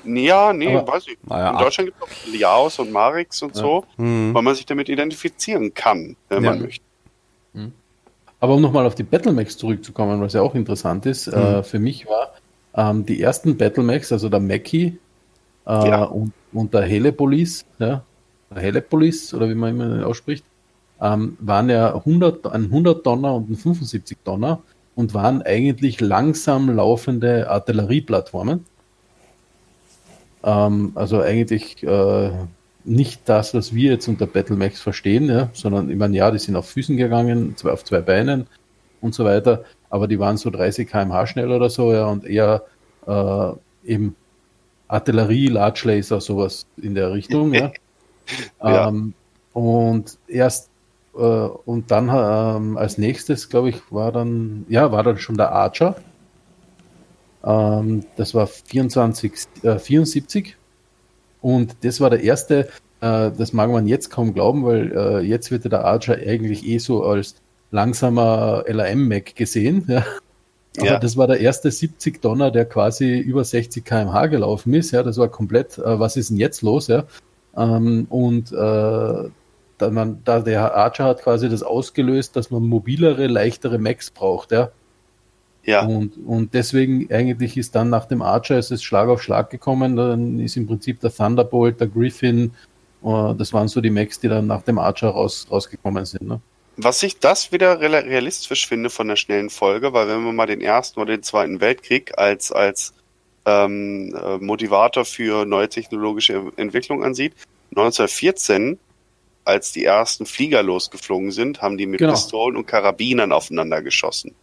[0.04, 1.18] Ja, nee, Aber, weiß ich.
[1.30, 3.62] Ja, In Deutschland gibt es auch Liaos und Marix und ja.
[3.62, 4.34] so, mhm.
[4.34, 6.50] weil man sich damit identifizieren kann, wenn ja.
[6.52, 6.84] man möchte.
[7.54, 7.74] Mhm.
[8.40, 11.34] Aber um nochmal auf die Battlemax zurückzukommen, was ja auch interessant ist, mhm.
[11.34, 12.34] äh, für mich war
[12.76, 14.98] ähm, die ersten Battlemax, also der Mackie
[15.68, 16.04] äh, ja.
[16.04, 18.04] und, und, der Helepolis, ja,
[18.50, 20.46] der Helepolis, oder wie man immer ausspricht,
[21.02, 24.62] ähm, waren ja 100, ein 100 Donner und ein 75 Donner
[24.96, 28.66] und waren eigentlich langsam laufende Artillerieplattformen.
[30.44, 32.32] Ähm, also eigentlich äh,
[32.84, 36.56] nicht das, was wir jetzt unter Battlemax verstehen, ja, sondern ich meine, ja, die sind
[36.56, 38.48] auf Füßen gegangen, zwei, auf zwei Beinen
[39.02, 42.64] und so weiter, aber die waren so 30 km/h schnell oder so, ja, und eher
[43.08, 43.52] äh,
[43.86, 44.16] eben
[44.88, 47.72] Artillerie, Large Laser, sowas in der Richtung, ja.
[48.64, 48.88] ja.
[48.90, 49.14] Ähm,
[49.54, 50.71] und erst
[51.14, 55.96] und dann ähm, als nächstes, glaube ich, war dann, ja, war dann schon der Archer.
[57.44, 59.34] Ähm, das war 24,
[59.64, 60.56] äh, 74
[61.42, 62.70] und das war der erste,
[63.02, 66.78] äh, das mag man jetzt kaum glauben, weil äh, jetzt wird der Archer eigentlich eh
[66.78, 67.36] so als
[67.72, 69.86] langsamer LAM-Mac gesehen.
[69.88, 70.06] Ja.
[70.78, 71.00] Aber ja.
[71.00, 74.92] das war der erste 70 Donner, der quasi über 60 km/h gelaufen ist.
[74.92, 76.88] Ja, das war komplett, äh, was ist denn jetzt los?
[76.88, 77.04] Ja?
[77.58, 79.30] Ähm, und äh,
[79.82, 84.52] da, man, da der Archer hat quasi das ausgelöst, dass man mobilere, leichtere Macs braucht.
[84.52, 84.72] Ja.
[85.64, 85.86] Ja.
[85.86, 89.96] Und, und deswegen eigentlich ist dann nach dem Archer ist es Schlag auf Schlag gekommen.
[89.96, 92.52] Dann ist im Prinzip der Thunderbolt, der Griffin,
[93.04, 96.28] uh, das waren so die Macs, die dann nach dem Archer raus, rausgekommen sind.
[96.28, 96.42] Ne?
[96.78, 100.62] Was ich das wieder realistisch finde von der schnellen Folge, weil wenn man mal den
[100.62, 102.94] ersten oder den zweiten Weltkrieg als, als
[103.46, 107.34] ähm, äh, Motivator für neue technologische Entwicklung ansieht,
[107.76, 108.80] 1914
[109.44, 112.14] als die ersten Flieger losgeflogen sind, haben die mit genau.
[112.14, 114.36] Pistolen und Karabinern aufeinander geschossen.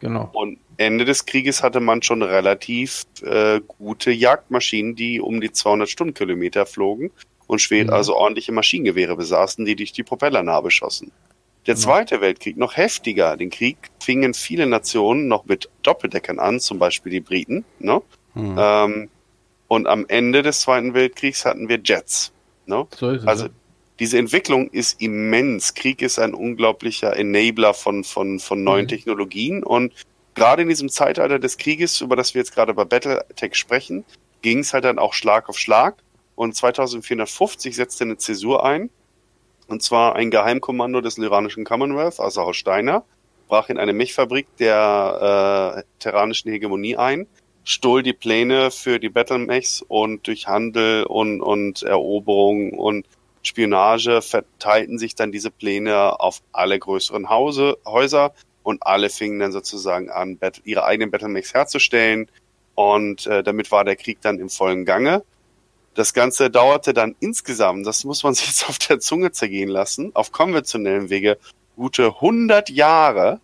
[0.00, 0.30] Genau.
[0.32, 5.88] Und Ende des Krieges hatte man schon relativ äh, gute Jagdmaschinen, die um die 200
[5.88, 7.10] Stundenkilometer flogen
[7.46, 7.90] und schwer, mhm.
[7.90, 11.10] also ordentliche Maschinengewehre besaßen, die durch die Propellernarbe schossen.
[11.66, 11.86] Der genau.
[11.86, 13.36] Zweite Weltkrieg noch heftiger.
[13.36, 17.64] Den Krieg fingen viele Nationen noch mit Doppeldeckern an, zum Beispiel die Briten.
[17.80, 18.00] Ne?
[18.34, 18.56] Mhm.
[18.58, 19.08] Ähm,
[19.66, 22.32] und am Ende des Zweiten Weltkriegs hatten wir Jets.
[22.66, 22.86] Ne?
[22.96, 23.48] So es, also
[23.98, 25.74] diese Entwicklung ist immens.
[25.74, 28.88] Krieg ist ein unglaublicher Enabler von, von, von neuen mhm.
[28.88, 29.92] Technologien und
[30.34, 34.04] gerade in diesem Zeitalter des Krieges, über das wir jetzt gerade bei Battletech sprechen,
[34.42, 35.96] ging es halt dann auch Schlag auf Schlag
[36.36, 38.90] und 2450 setzte eine Zäsur ein
[39.66, 43.04] und zwar ein Geheimkommando des iranischen Commonwealth, also aus Steiner,
[43.48, 47.26] brach in eine Milchfabrik der äh, terranischen Hegemonie ein,
[47.64, 53.06] stohl die Pläne für die Battlemechs und durch Handel und, und Eroberung und
[53.42, 59.52] Spionage verteilten sich dann diese Pläne auf alle größeren Hause, Häuser und alle fingen dann
[59.52, 62.30] sozusagen an, ihre eigenen Battlemechs herzustellen.
[62.74, 65.24] Und äh, damit war der Krieg dann im vollen Gange.
[65.94, 70.14] Das Ganze dauerte dann insgesamt, das muss man sich jetzt auf der Zunge zergehen lassen,
[70.14, 71.38] auf konventionellem Wege
[71.76, 73.40] gute 100 Jahre,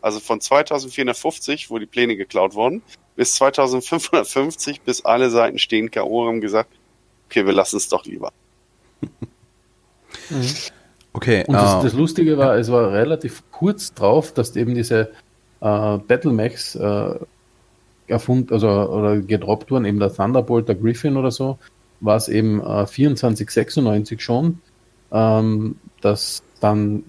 [0.00, 2.82] also von 2450, wo die Pläne geklaut wurden,
[3.16, 6.26] bis 2550, bis alle Seiten stehen K.O.
[6.26, 6.70] haben gesagt,
[7.26, 8.32] okay, wir lassen es doch lieber.
[10.30, 10.44] Mhm.
[11.12, 11.44] Okay.
[11.46, 15.10] Und das, uh, das, Lustige war, es war relativ kurz drauf, dass eben diese
[15.60, 17.14] äh, Battlemax äh,
[18.06, 21.58] erfunden, also oder gedroppt wurden, eben der Thunderbolt, der Griffin oder so,
[22.00, 24.60] war es eben äh, 2496 schon,
[25.10, 27.04] ähm, dass dann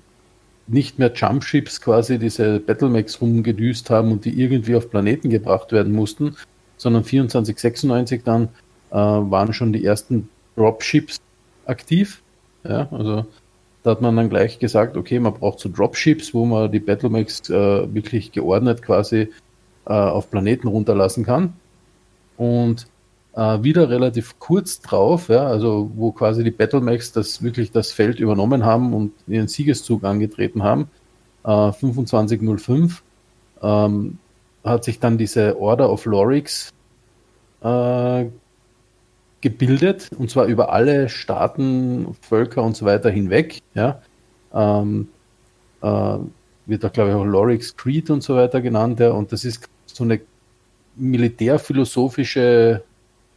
[0.67, 5.93] nicht mehr Jumpships quasi diese Battlemax rumgedüst haben und die irgendwie auf Planeten gebracht werden
[5.93, 6.35] mussten,
[6.77, 8.49] sondern 2496 dann
[8.91, 11.19] äh, waren schon die ersten Dropships
[11.65, 12.21] aktiv
[12.63, 13.25] ja, also
[13.83, 17.49] da hat man dann gleich gesagt, okay, man braucht so Dropships, wo man die Battlemax
[17.49, 19.29] äh, wirklich geordnet quasi
[19.85, 21.53] äh, auf Planeten runterlassen kann.
[22.37, 22.87] Und
[23.33, 28.19] äh, wieder relativ kurz drauf, ja, also wo quasi die Battlemax das wirklich das Feld
[28.19, 30.89] übernommen haben und ihren Siegeszug angetreten haben,
[31.43, 33.03] äh, 2505,
[33.61, 34.17] ähm,
[34.63, 36.73] hat sich dann diese Order of Lorix
[37.61, 38.25] äh,
[39.41, 43.59] gebildet, und zwar über alle Staaten, Völker und so weiter hinweg.
[43.73, 44.01] Ja?
[44.53, 45.07] Ähm,
[45.81, 46.17] äh,
[46.65, 48.99] wird auch, glaube ich, auch Lorix Creed und so weiter genannt.
[48.99, 49.11] Ja?
[49.11, 50.21] Und das ist so eine
[50.95, 52.83] militärphilosophische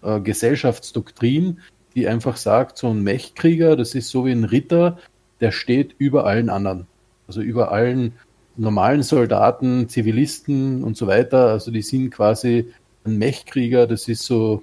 [0.02, 1.60] äh, Gesellschaftsdoktrin,
[1.94, 4.98] die einfach sagt, so ein Mechkrieger, das ist so wie ein Ritter,
[5.40, 6.86] der steht über allen anderen.
[7.26, 8.12] Also über allen
[8.56, 11.48] normalen Soldaten, Zivilisten und so weiter.
[11.48, 12.72] Also die sind quasi
[13.04, 14.62] ein Mechkrieger, das ist so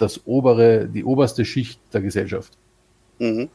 [0.00, 2.52] das obere, die oberste Schicht der Gesellschaft.
[3.18, 3.48] Mhm.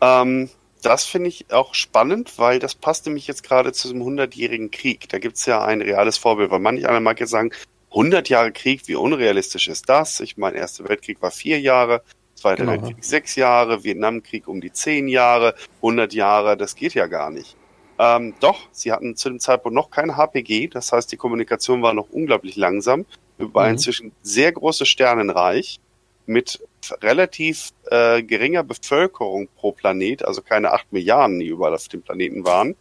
[0.00, 0.50] Ähm,
[0.82, 5.08] das finde ich auch spannend, weil das passt nämlich jetzt gerade zu diesem 100-jährigen Krieg.
[5.08, 7.52] Da gibt es ja ein reales Vorbild, weil manch einer mag jetzt sagen,
[7.90, 10.20] 100 Jahre Krieg, wie unrealistisch ist das?
[10.20, 12.02] Ich meine, Erster Weltkrieg war vier Jahre,
[12.34, 12.72] Zweiter genau.
[12.72, 17.56] Weltkrieg sechs Jahre, Vietnamkrieg um die zehn Jahre, 100 Jahre, das geht ja gar nicht.
[17.98, 21.94] Ähm, doch, sie hatten zu dem Zeitpunkt noch kein HPG, das heißt, die Kommunikation war
[21.94, 23.04] noch unglaublich langsam
[23.38, 23.74] über ein mhm.
[23.74, 25.80] inzwischen sehr großes Sternenreich
[26.26, 26.60] mit
[27.02, 32.44] relativ äh, geringer Bevölkerung pro Planet, also keine acht Milliarden, die überall auf dem Planeten
[32.44, 32.76] waren.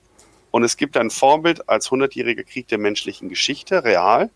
[0.51, 4.29] Und es gibt ein Vorbild als 100-jähriger Krieg der menschlichen Geschichte, real,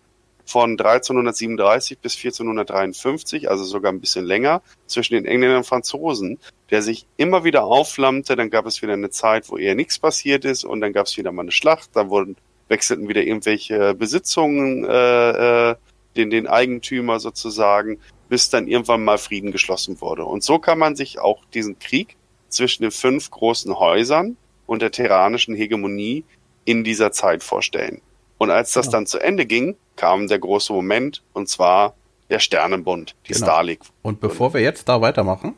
[0.45, 6.39] von 1337 bis 1453, also sogar ein bisschen länger, zwischen den Engländern und Franzosen,
[6.69, 8.35] der sich immer wieder aufflammte.
[8.35, 11.17] Dann gab es wieder eine Zeit, wo eher nichts passiert ist und dann gab es
[11.17, 11.89] wieder mal eine Schlacht.
[11.93, 12.37] Da wurden,
[12.67, 15.75] wechselten wieder irgendwelche Besitzungen, äh, äh,
[16.17, 17.99] den, den Eigentümer sozusagen
[18.29, 20.25] bis dann irgendwann mal Frieden geschlossen wurde.
[20.25, 22.15] Und so kann man sich auch diesen Krieg
[22.49, 26.23] zwischen den fünf großen Häusern und der terranischen Hegemonie
[26.63, 28.01] in dieser Zeit vorstellen.
[28.37, 28.93] Und als das ja.
[28.93, 31.95] dann zu Ende ging, kam der große Moment, und zwar
[32.29, 33.45] der Sternenbund, die genau.
[33.45, 33.81] Starlink.
[34.01, 35.55] Und bevor wir jetzt da weitermachen,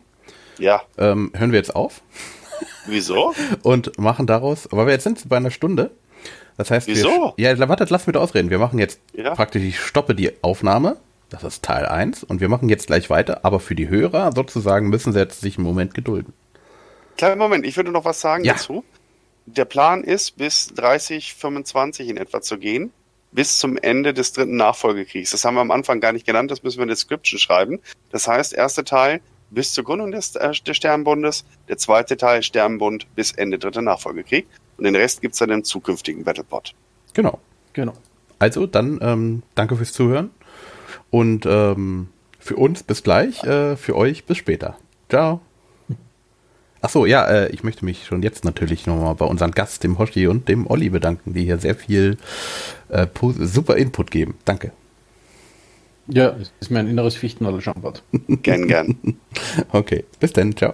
[0.59, 0.81] ja.
[0.97, 2.01] Ähm, hören wir jetzt auf.
[2.87, 3.33] Wieso?
[3.63, 5.91] und machen daraus, weil wir jetzt sind bei einer Stunde.
[6.57, 7.33] Das heißt, Wieso?
[7.37, 8.49] Wir, ja, wartet, lass mich da ausreden.
[8.49, 9.35] Wir machen jetzt ja.
[9.35, 10.97] praktisch, ich stoppe die Aufnahme
[11.29, 14.89] das ist Teil 1 und wir machen jetzt gleich weiter, aber für die Hörer sozusagen
[14.89, 16.33] müssen sie jetzt sich einen Moment gedulden.
[17.17, 18.53] Kleinen Moment, ich würde noch was sagen ja.
[18.53, 18.83] dazu.
[19.45, 22.91] Der Plan ist, bis 30, 25 in etwa zu gehen,
[23.31, 25.31] bis zum Ende des dritten Nachfolgekriegs.
[25.31, 27.79] Das haben wir am Anfang gar nicht genannt, das müssen wir in der Description schreiben.
[28.11, 33.07] Das heißt, erster Teil bis zur Gründung des, äh, des Sternbundes, der zweite Teil Sternbund
[33.15, 36.73] bis Ende dritter Nachfolgekrieg und den Rest gibt es dann im zukünftigen Battlepod.
[37.13, 37.39] Genau.
[37.73, 37.93] Genau.
[38.39, 40.31] Also dann ähm, danke fürs Zuhören
[41.11, 44.77] und ähm, für uns bis gleich, äh, für euch bis später.
[45.09, 45.41] Ciao.
[46.81, 49.97] Ach so, ja, äh, ich möchte mich schon jetzt natürlich nochmal bei unseren Gast, dem
[49.99, 52.17] Hoshi und dem Olli bedanken, die hier sehr viel
[52.89, 53.07] äh,
[53.39, 54.35] super Input geben.
[54.45, 54.71] Danke.
[56.07, 58.03] Ja, ist mir ein inneres Fichtenallerschambad.
[58.41, 58.97] gern, gern.
[59.71, 60.73] Okay, bis dann, ciao.